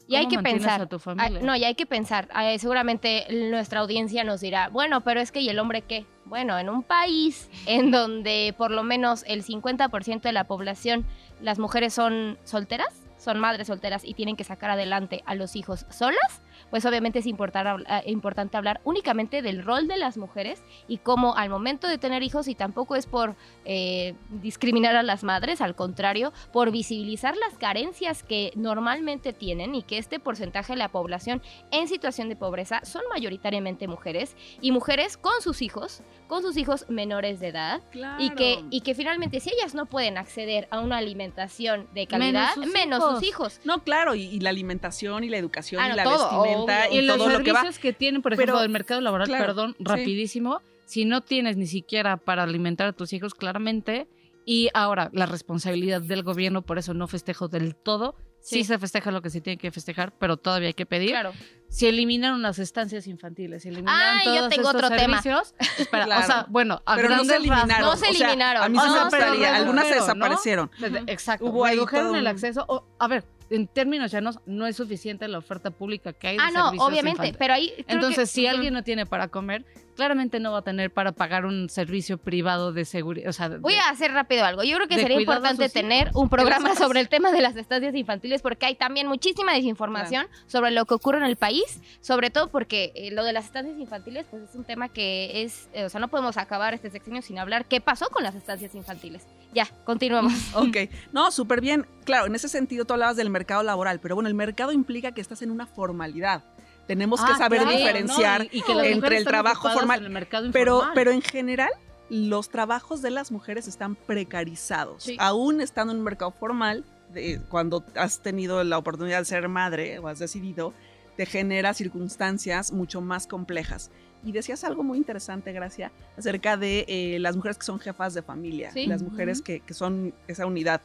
Y 0.06 0.14
hay 0.16 0.26
¿Cómo 0.26 0.36
que 0.36 0.42
pensar. 0.44 0.82
a 0.82 0.86
tu 0.86 0.96
Ah, 0.96 1.00
familia? 1.00 1.40
no, 1.40 1.56
y 1.56 1.64
hay 1.64 1.74
que 1.74 1.84
pensar. 1.84 2.28
Ah, 2.32 2.56
seguramente 2.58 3.26
nuestra 3.50 3.80
audiencia 3.80 4.22
nos 4.22 4.40
dirá, 4.40 4.68
bueno, 4.68 5.00
pero 5.02 5.18
es 5.20 5.32
que 5.32 5.40
¿y 5.40 5.48
el 5.48 5.58
hombre 5.58 5.82
qué? 5.82 6.06
Bueno, 6.26 6.56
en 6.58 6.68
un 6.68 6.82
país 6.84 7.50
en 7.66 7.90
donde 7.90 8.54
por 8.56 8.70
lo 8.70 8.84
menos 8.84 9.24
el 9.26 9.42
50% 9.42 10.20
de 10.22 10.32
la 10.32 10.44
población, 10.44 11.04
las 11.40 11.58
mujeres 11.58 11.92
son 11.92 12.38
solteras, 12.44 13.02
son 13.18 13.40
madres 13.40 13.66
solteras 13.66 14.04
y 14.04 14.14
tienen 14.14 14.36
que 14.36 14.44
sacar 14.44 14.70
adelante 14.70 15.22
a 15.26 15.34
los 15.34 15.56
hijos 15.56 15.86
solas, 15.90 16.40
pues 16.70 16.84
obviamente 16.86 17.18
es 17.18 17.26
ah, 17.26 18.02
importante 18.06 18.56
hablar 18.56 18.80
únicamente 18.84 19.42
del 19.42 19.62
rol 19.62 19.88
de 19.88 19.96
las 19.96 20.16
mujeres 20.16 20.62
y 20.88 20.98
cómo 20.98 21.36
al 21.36 21.50
momento 21.50 21.88
de 21.88 21.98
tener 21.98 22.22
hijos, 22.22 22.48
y 22.48 22.54
tampoco 22.54 22.96
es 22.96 23.06
por 23.06 23.36
eh, 23.64 24.14
discriminar 24.42 24.96
a 24.96 25.02
las 25.02 25.24
madres, 25.24 25.60
al 25.60 25.74
contrario, 25.74 26.32
por 26.52 26.70
visibilizar 26.70 27.36
las 27.36 27.58
carencias 27.58 28.22
que 28.22 28.52
normalmente 28.56 29.32
tienen 29.32 29.74
y 29.74 29.82
que 29.82 29.98
este 29.98 30.18
porcentaje 30.18 30.72
de 30.74 30.78
la 30.78 30.90
población 30.90 31.42
en 31.70 31.88
situación 31.88 32.28
de 32.28 32.36
pobreza 32.36 32.84
son 32.84 33.02
mayoritariamente 33.10 33.88
mujeres 33.88 34.36
y 34.60 34.72
mujeres 34.72 35.16
con 35.16 35.40
sus 35.40 35.62
hijos, 35.62 36.02
con 36.26 36.42
sus 36.42 36.56
hijos 36.56 36.86
menores 36.88 37.40
de 37.40 37.48
edad. 37.48 37.82
Y 38.18 38.30
que, 38.30 38.64
y 38.70 38.80
que 38.80 38.94
finalmente 38.94 39.40
si 39.40 39.50
ellas 39.50 39.74
no 39.74 39.86
pueden 39.86 40.18
acceder 40.18 40.68
a 40.70 40.80
una 40.80 40.98
alimentación 40.98 41.88
de 41.94 42.06
calidad, 42.06 42.56
Menos 42.56 42.72
menos 42.72 43.02
sus 43.02 43.14
sus 43.14 43.28
hijos. 43.28 43.60
No, 43.64 43.82
claro, 43.82 44.14
y, 44.14 44.22
y 44.22 44.40
la 44.40 44.50
alimentación 44.50 45.24
y 45.24 45.28
la 45.28 45.36
educación 45.36 45.80
Ah, 45.80 45.90
y 45.90 45.96
la 45.96 46.04
todo, 46.04 46.18
vestimenta 46.18 46.43
obvio. 46.48 46.74
y, 46.90 46.98
y 46.98 47.02
los 47.02 47.16
todo 47.18 47.28
lo 47.30 47.42
que 47.42 47.52
va. 47.52 47.64
que, 47.80 47.92
tienen, 47.92 48.22
por 48.22 48.32
ejemplo, 48.32 48.54
Pero- 48.54 48.62
del 48.62 48.70
mercado 48.70 49.00
laboral, 49.00 49.26
claro, 49.26 49.46
perdón, 49.46 49.74
sí. 49.78 49.84
rapidísimo, 49.84 50.60
si 50.86 51.04
no 51.04 51.20
tienes 51.22 51.56
ni 51.56 51.66
siquiera 51.66 52.16
para 52.16 52.42
alimentar 52.42 52.88
a 52.88 52.92
tus 52.92 53.12
hijos 53.12 53.34
claramente, 53.34 54.06
y 54.46 54.68
ahora 54.74 55.08
la 55.14 55.24
responsabilidad 55.26 56.02
del 56.02 56.22
gobierno, 56.22 56.60
por 56.62 56.76
eso 56.78 56.92
no 56.92 57.06
festejo 57.08 57.48
del 57.48 57.74
todo, 57.74 58.14
sí, 58.40 58.56
Sí. 58.56 58.64
se 58.64 58.78
festeja 58.78 59.10
lo 59.10 59.22
que 59.22 59.30
se 59.30 59.40
tiene 59.40 59.56
que 59.56 59.70
festejar, 59.70 60.12
pero 60.18 60.36
todavía 60.36 60.68
hay 60.68 60.74
que 60.74 60.84
pedir. 60.84 61.10
Claro. 61.12 61.32
Si 61.70 61.86
eliminaron 61.86 62.42
las 62.42 62.58
estancias 62.58 63.06
infantiles, 63.06 63.62
si 63.62 63.70
eliminaron 63.70 64.18
Ay, 64.18 64.26
yo 64.26 64.34
todos 64.36 64.50
tengo 64.50 64.68
estos 64.68 64.84
otro 64.84 64.96
tema. 64.96 65.22
servicios, 65.22 65.54
espera, 65.78 66.04
Claro. 66.04 66.22
o 66.22 66.26
sea, 66.26 66.46
bueno, 66.50 66.82
a 66.84 66.94
Pero 66.96 67.08
no 67.08 67.24
se 67.24 67.36
eliminaron. 67.36 67.80
No 67.80 67.96
se 67.96 68.10
o 68.10 68.12
sea, 68.12 68.26
eliminaron. 68.28 68.62
a 68.62 68.68
mí 68.68 68.78
sí 68.78 68.84
No, 68.86 69.04
me 69.06 69.10
pero 69.10 69.26
gustaría. 69.28 69.56
Algunas 69.56 69.84
se 69.88 69.94
¿no? 69.94 70.00
desaparecieron. 70.02 70.70
Desde- 70.78 71.02
Exacto. 71.06 71.46
Hubo 71.46 71.64
ahí 71.64 71.76
redujeron 71.76 72.06
todo 72.08 72.16
el 72.16 72.22
un- 72.22 72.26
acceso. 72.28 72.64
o- 72.68 72.84
a 72.98 73.08
ver, 73.08 73.24
en 73.50 73.66
términos 73.66 74.10
llanos, 74.10 74.38
no 74.46 74.66
es 74.66 74.76
suficiente 74.76 75.28
la 75.28 75.38
oferta 75.38 75.70
pública 75.70 76.12
que 76.12 76.28
hay 76.28 76.36
de 76.36 76.42
Ah, 76.42 76.50
no, 76.50 76.64
servicios 76.64 76.88
obviamente, 76.90 77.34
pero 77.38 77.54
ahí 77.54 77.72
Entonces, 77.86 78.16
que- 78.30 78.34
si 78.34 78.46
Ujú. 78.46 78.54
alguien 78.56 78.74
no 78.74 78.82
tiene 78.82 79.06
para 79.06 79.28
comer, 79.28 79.64
claramente 79.94 80.40
no 80.40 80.52
va 80.52 80.58
a 80.58 80.62
tener 80.62 80.90
para 80.92 81.12
pagar 81.12 81.46
un 81.46 81.68
servicio 81.70 82.18
privado 82.18 82.72
de 82.72 82.84
seguridad. 82.84 83.28
O 83.28 83.32
sea, 83.32 83.48
de- 83.48 83.58
Voy 83.58 83.74
a 83.74 83.88
hacer 83.90 84.12
rápido 84.12 84.44
algo. 84.44 84.62
Yo 84.64 84.76
creo 84.76 84.88
que 84.88 84.96
sería 84.96 85.20
importante 85.20 85.68
tener 85.68 86.10
un 86.14 86.28
programa 86.28 86.74
sobre 86.74 87.00
el 87.00 87.08
tema 87.08 87.32
de 87.32 87.40
las 87.40 87.56
estancias 87.56 87.94
infantiles 87.94 88.42
porque 88.42 88.66
hay 88.66 88.74
también 88.74 89.06
muchísima 89.06 89.52
desinformación 89.54 90.26
sobre 90.46 90.70
lo 90.70 90.84
que 90.84 90.94
ocurre 90.94 91.18
en 91.18 91.24
el 91.24 91.36
país, 91.36 91.80
sobre 92.00 92.30
todo 92.30 92.48
porque 92.48 92.92
eh, 92.94 93.10
lo 93.10 93.24
de 93.24 93.32
las 93.32 93.44
estancias 93.46 93.78
infantiles 93.78 94.26
pues 94.30 94.42
es 94.42 94.54
un 94.54 94.64
tema 94.64 94.88
que 94.88 95.42
es, 95.42 95.68
eh, 95.72 95.84
o 95.84 95.88
sea, 95.88 96.00
no 96.00 96.08
podemos 96.08 96.36
acabar 96.36 96.74
este 96.74 96.90
sexenio 96.90 97.22
sin 97.22 97.38
hablar 97.38 97.64
qué 97.66 97.80
pasó 97.80 98.08
con 98.10 98.22
las 98.22 98.34
estancias 98.34 98.74
infantiles. 98.74 99.26
Ya, 99.54 99.66
continuemos. 99.84 100.32
Ok, 100.54 100.76
no, 101.12 101.30
súper 101.30 101.60
bien. 101.60 101.86
Claro, 102.04 102.26
en 102.26 102.34
ese 102.34 102.48
sentido 102.48 102.84
tú 102.84 102.94
hablabas 102.94 103.16
del 103.16 103.30
mercado 103.30 103.62
laboral, 103.62 104.00
pero 104.00 104.14
bueno, 104.14 104.28
el 104.28 104.34
mercado 104.34 104.72
implica 104.72 105.12
que 105.12 105.20
estás 105.20 105.42
en 105.42 105.50
una 105.50 105.66
formalidad. 105.66 106.42
Tenemos 106.86 107.20
que 107.24 107.32
Ah, 107.32 107.38
saber 107.38 107.62
claro, 107.62 107.76
diferenciar 107.76 108.40
¿no? 108.40 108.46
Y- 108.52 108.58
y 108.58 108.62
que 108.62 108.74
las 108.74 108.86
entre 108.86 109.16
el 109.18 109.24
trabajo 109.24 109.70
formal, 109.70 110.00
en 110.00 110.06
el 110.06 110.12
mercado 110.12 110.50
Pero, 110.52 110.82
pero 110.94 111.10
en 111.12 111.22
general, 111.22 111.70
los 112.10 112.50
trabajos 112.50 113.00
de 113.00 113.10
las 113.10 113.32
mujeres 113.32 113.66
están 113.66 113.94
precarizados. 113.94 115.04
Sí. 115.04 115.16
Aún 115.18 115.60
estando 115.60 115.92
en 115.92 116.00
un 116.00 116.04
mercado 116.04 116.30
formal, 116.32 116.84
de- 117.12 117.40
cuando 117.48 117.84
has 117.96 118.20
tenido 118.20 118.62
la 118.64 118.76
oportunidad 118.76 119.20
de 119.20 119.24
ser 119.24 119.48
madre 119.48 119.98
o 119.98 120.08
has 120.08 120.18
decidido, 120.18 120.74
te 121.16 121.26
genera 121.26 121.72
circunstancias 121.74 122.72
mucho 122.72 123.00
más 123.00 123.26
complejas. 123.26 123.90
Y 124.24 124.32
decías 124.32 124.64
algo 124.64 124.82
muy 124.82 124.98
interesante, 124.98 125.52
Gracia, 125.52 125.92
acerca 126.18 126.56
de 126.56 126.84
eh, 126.88 127.18
las 127.20 127.36
mujeres 127.36 127.56
que 127.58 127.64
son 127.66 127.78
jefas 127.78 128.14
de 128.14 128.22
familia, 128.22 128.72
Sí. 128.72 128.86
las 128.86 129.02
mujeres 129.02 129.40
que, 129.42 129.60
que 129.60 129.74
son 129.74 130.12
esa 130.28 130.44
unidad. 130.46 130.80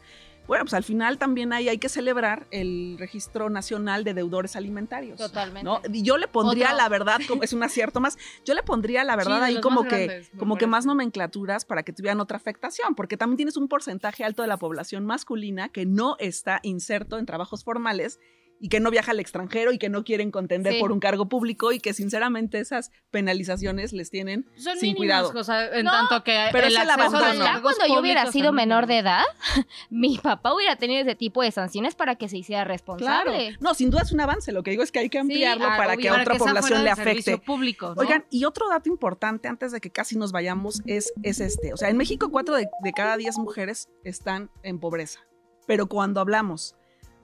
Bueno, 0.49 0.65
pues 0.65 0.73
al 0.73 0.83
final 0.83 1.19
también 1.19 1.53
hay, 1.53 1.69
hay 1.69 1.77
que 1.77 1.89
celebrar 1.89 2.47
el 2.49 2.95
Registro 2.97 3.51
Nacional 3.51 4.03
de 4.03 4.15
Deudores 4.15 4.55
Alimentarios. 4.55 5.19
Totalmente. 5.19 5.63
¿no? 5.63 5.79
Y 5.93 6.01
yo 6.01 6.17
le 6.17 6.27
pondría 6.27 6.73
la 6.73 6.89
verdad, 6.89 7.19
como 7.27 7.43
es 7.43 7.53
un 7.53 7.61
acierto 7.61 7.99
más, 7.99 8.17
yo 8.45 8.55
le 8.55 8.63
pondría 8.63 9.03
la 9.03 9.15
verdad 9.15 9.37
Sí, 9.37 9.43
ahí 9.43 9.61
como 9.61 9.83
que, 9.83 10.07
grandes, 10.07 10.31
como 10.39 10.57
que 10.57 10.65
más 10.65 10.87
nomenclaturas 10.87 11.65
para 11.65 11.83
que 11.83 11.93
tuvieran 11.93 12.19
otra 12.19 12.37
afectación, 12.37 12.95
porque 12.95 13.15
también 13.15 13.37
tienes 13.37 13.57
un 13.57 13.67
porcentaje 13.67 14.23
alto 14.23 14.41
de 14.41 14.47
la 14.47 14.57
población 14.57 15.05
masculina 15.05 15.69
que 15.69 15.85
no 15.85 16.15
está 16.17 16.61
inserto 16.63 17.19
en 17.19 17.27
trabajos 17.27 17.63
formales 17.63 18.19
y 18.59 18.69
que 18.69 18.79
no 18.79 18.91
viaja 18.91 19.11
al 19.11 19.19
extranjero 19.19 19.71
y 19.71 19.77
que 19.77 19.87
no 19.89 20.03
quieren 20.03 20.31
contender 20.31 20.73
Sí. 20.73 20.79
por 20.79 20.91
un 20.91 20.99
cargo 20.99 21.29
público 21.29 21.71
y 21.71 21.79
que 21.79 21.93
sinceramente 21.93 22.59
esas 22.59 22.91
penalizaciones 23.11 23.93
les 23.93 24.09
tienen 24.09 24.45
Son 24.57 24.77
sin 24.77 24.93
mínimas, 24.93 24.97
cuidado. 25.29 25.39
o 25.39 25.43
sea, 25.43 25.67
en 25.77 25.85
No, 25.85 25.91
tanto 25.91 26.23
que 26.23 26.47
pero 26.51 26.67
el 26.67 26.73
es 26.75 26.81
el 26.81 26.89
acceso 26.89 27.01
a 27.15 27.19
abandono. 27.19 27.27
los 27.27 27.35
Ojalá 27.37 27.53
cargos 27.53 27.75
cuando 27.77 27.93
yo 27.95 28.01
hubiera 28.01 28.31
sido 28.31 28.51
menor 28.51 28.87
de 28.87 28.97
edad, 28.99 29.23
mi 29.89 30.17
papá 30.17 30.53
hubiera 30.53 30.75
tenido 30.75 31.01
ese 31.01 31.15
tipo 31.15 31.41
de 31.41 31.51
sanciones 31.51 31.95
para 31.95 32.15
que 32.15 32.27
se 32.29 32.37
hiciera 32.37 32.63
Claro. 32.63 32.73
responsable. 32.73 33.57
No, 33.59 33.73
sin 33.73 33.89
duda 33.89 34.01
es 34.03 34.11
un 34.11 34.19
avance. 34.21 34.51
Lo 34.51 34.63
que 34.63 34.71
digo 34.71 34.83
es 34.83 34.91
que 34.91 34.99
hay 34.99 35.09
que 35.09 35.19
ampliarlo 35.19 35.65
ah, 35.65 35.77
para 35.77 35.93
obvio. 35.93 36.01
que 36.01 36.09
a 36.09 36.21
otra 36.21 36.33
que 36.33 36.39
población 36.39 36.83
le 36.83 36.89
afecte. 36.89 37.37
público, 37.37 37.93
¿no? 37.95 38.01
Oigan, 38.01 38.25
y 38.29 38.45
otro 38.45 38.67
dato 38.69 38.89
importante 38.89 39.47
antes 39.47 39.71
de 39.71 39.79
que 39.79 39.91
casi 39.91 40.17
nos 40.17 40.31
vayamos 40.31 40.81
es, 40.85 41.13
es 41.23 41.39
este. 41.39 41.73
O 41.73 41.77
sea, 41.77 41.89
en 41.89 41.97
México 41.97 42.29
cuatro 42.31 42.55
de, 42.55 42.67
de 42.83 42.91
cada 42.93 43.15
diez 43.17 43.37
mujeres 43.37 43.87
están 44.03 44.49
en 44.63 44.79
pobreza. 44.79 45.19
Pero 45.67 45.87
cuando 45.87 46.19
hablamos 46.19 46.75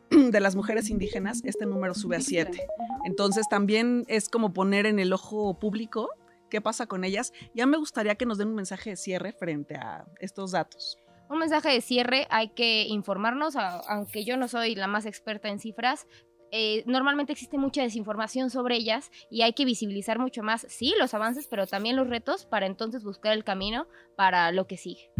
de 0.32 0.40
las 0.40 0.56
mujeres 0.56 0.90
indígenas, 0.90 1.42
este 1.44 1.66
número 1.66 1.94
sube 1.94 2.18
a 2.18 2.22
siete. 2.22 2.68
Entonces 3.06 3.48
también 3.50 4.04
es 4.08 4.30
como 4.30 4.54
poner 4.54 4.86
en 4.86 5.00
el 5.00 5.14
ojo 5.14 5.60
público 5.60 6.10
qué 6.50 6.62
pasa 6.62 6.88
con 6.88 7.04
ellas. 7.04 7.34
Ya 7.54 7.66
me 7.66 7.78
gustaría 7.78 8.16
que 8.16 8.26
nos 8.26 8.38
den 8.38 8.50
un 8.50 8.56
mensaje 8.56 8.92
de 8.92 8.96
cierre 8.96 9.34
frente 9.34 9.76
a 9.76 10.06
estos 10.20 10.52
datos. 10.52 10.98
Un 11.30 11.40
mensaje 11.40 11.70
de 11.70 11.82
cierre, 11.82 12.28
hay 12.30 12.50
que 12.50 12.84
informarnos, 12.84 13.56
aunque 13.56 14.24
yo 14.26 14.38
no 14.38 14.48
soy 14.48 14.76
la 14.76 14.88
más 14.88 15.08
experta 15.08 15.50
en 15.50 15.60
cifras, 15.60 16.06
eh, 16.52 16.84
normalmente 16.86 17.34
existe 17.34 17.58
mucha 17.58 17.82
desinformación 17.82 18.50
sobre 18.50 18.78
ellas 18.78 19.12
y 19.30 19.42
hay 19.42 19.54
que 19.54 19.66
visibilizar 19.66 20.20
mucho 20.20 20.44
más, 20.44 20.66
sí, 20.70 20.94
los 21.00 21.14
avances, 21.14 21.48
pero 21.48 21.68
también 21.68 21.96
los 21.96 22.08
retos 22.08 22.46
para 22.46 22.66
entonces 22.68 23.04
buscar 23.04 23.34
el 23.34 23.44
camino 23.44 23.88
para 24.16 24.52
lo 24.52 24.68
que 24.68 24.78
sigue. 24.78 25.12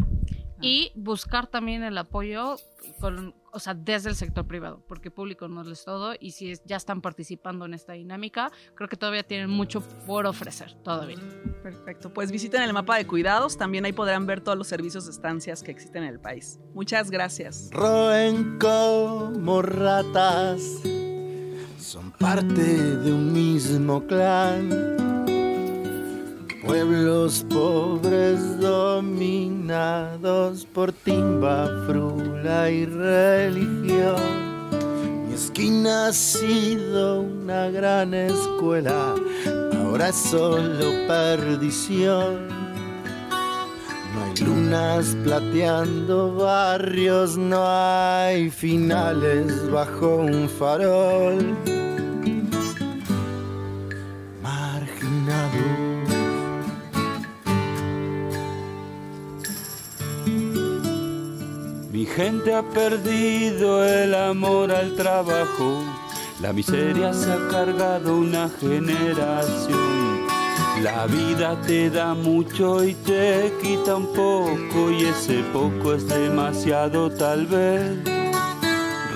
Y 0.62 0.92
buscar 0.96 1.48
también 1.48 1.84
el 1.84 1.98
apoyo 1.98 2.56
con, 3.02 3.36
o 3.56 3.60
sea, 3.60 3.74
desde 3.74 4.10
el 4.10 4.16
sector 4.16 4.46
privado, 4.46 4.84
porque 4.86 5.10
público 5.10 5.48
no 5.48 5.62
es 5.62 5.86
todo 5.86 6.14
y 6.20 6.32
si 6.32 6.54
ya 6.66 6.76
están 6.76 7.02
participando 7.02 7.64
en 7.64 7.74
esta 7.74 7.94
dinámica, 7.94 8.52
creo 8.76 8.90
que 8.90 8.98
todavía 8.98 9.24
tienen 9.24 9.50
mucho 9.50 9.82
por 10.06 10.26
ofrecer, 10.26 10.74
todavía. 10.84 11.18
Perfecto, 11.64 12.14
pues 12.14 12.34
visiten 12.34 12.62
el 12.62 12.74
mapa 12.74 12.98
de 12.98 13.08
cuidados, 13.08 13.58
también 13.58 13.86
ahí 13.86 13.94
podrán 13.94 14.26
ver 14.26 14.42
todos 14.42 14.58
los 14.58 14.68
servicios 14.68 15.06
de 15.06 15.12
estancias 15.12 15.64
que 15.64 15.72
existen 15.72 16.04
en 16.04 16.10
el 16.10 16.20
país. 16.20 16.60
Muchas 16.74 17.10
gracias. 17.10 17.70
Roen 17.72 18.60
como 18.60 19.62
ratas 19.62 20.62
son 21.80 22.12
parte 22.12 22.62
de 22.62 23.14
un 23.14 23.32
mismo 23.32 24.06
clan. 24.06 25.05
Pueblos 26.66 27.46
pobres 27.48 28.60
dominados 28.60 30.66
por 30.74 30.92
timba, 30.92 31.70
frula 31.86 32.72
y 32.72 32.86
religión. 32.86 34.16
Mi 35.28 35.36
esquina 35.36 36.08
ha 36.08 36.14
sido 36.14 37.22
una 37.22 37.70
gran 37.70 38.16
escuela, 38.16 39.14
ahora 39.76 40.10
es 40.10 40.16
solo 40.16 40.92
perdición. 41.08 42.48
No 44.16 44.24
hay 44.24 44.34
lunas 44.44 45.16
plateando 45.24 46.36
barrios, 46.36 47.38
no 47.38 47.64
hay 47.64 48.50
finales 48.50 49.70
bajo 49.70 50.18
un 50.18 50.50
farol. 50.50 51.56
Gente 62.16 62.54
ha 62.54 62.64
perdido 62.64 63.86
el 63.86 64.16
amor 64.16 64.72
al 64.72 64.96
trabajo, 64.96 65.84
la 66.42 66.54
miseria 66.54 67.14
se 67.14 67.30
ha 67.30 67.48
cargado 67.50 68.16
una 68.16 68.50
generación. 68.50 70.26
La 70.82 71.08
vida 71.08 71.60
te 71.68 71.90
da 71.90 72.14
mucho 72.14 72.86
y 72.86 72.94
te 72.94 73.52
quita 73.62 73.98
un 73.98 74.08
poco 74.14 74.92
y 74.92 75.06
ese 75.06 75.44
poco 75.52 75.94
es 75.94 76.08
demasiado 76.08 77.12
tal 77.12 77.48
vez. 77.48 78.00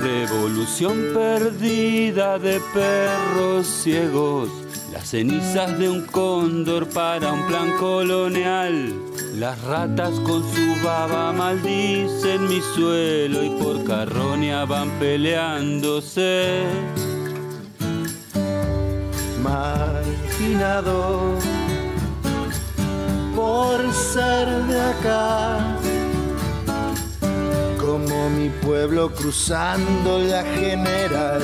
Revolución 0.02 0.98
perdida 1.14 2.38
de 2.38 2.60
perros 2.74 3.66
ciegos 3.68 4.50
las 5.00 5.12
cenizas 5.12 5.80
de 5.80 5.88
un 5.88 6.02
cóndor 6.08 6.90
para 6.90 7.32
un 7.32 7.48
plan 7.48 7.72
colonial. 7.80 8.94
Las 9.36 9.62
ratas 9.62 10.20
con 10.20 10.44
su 10.54 10.76
baba 10.84 11.32
maldicen 11.32 12.50
mi 12.50 12.60
suelo 12.60 13.42
y 13.42 13.50
por 13.62 13.86
carroña 13.86 14.66
van 14.66 14.90
peleándose. 15.00 16.64
Marginado 19.42 21.36
por 23.38 23.94
ser 23.94 24.50
de 24.66 24.82
acá, 24.82 25.60
como 27.80 28.30
mi 28.32 28.50
pueblo 28.50 29.14
cruzando 29.14 30.20
la 30.20 30.44
general 30.44 31.42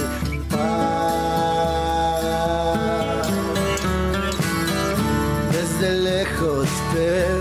lejos 5.81 6.69
te 6.93 7.35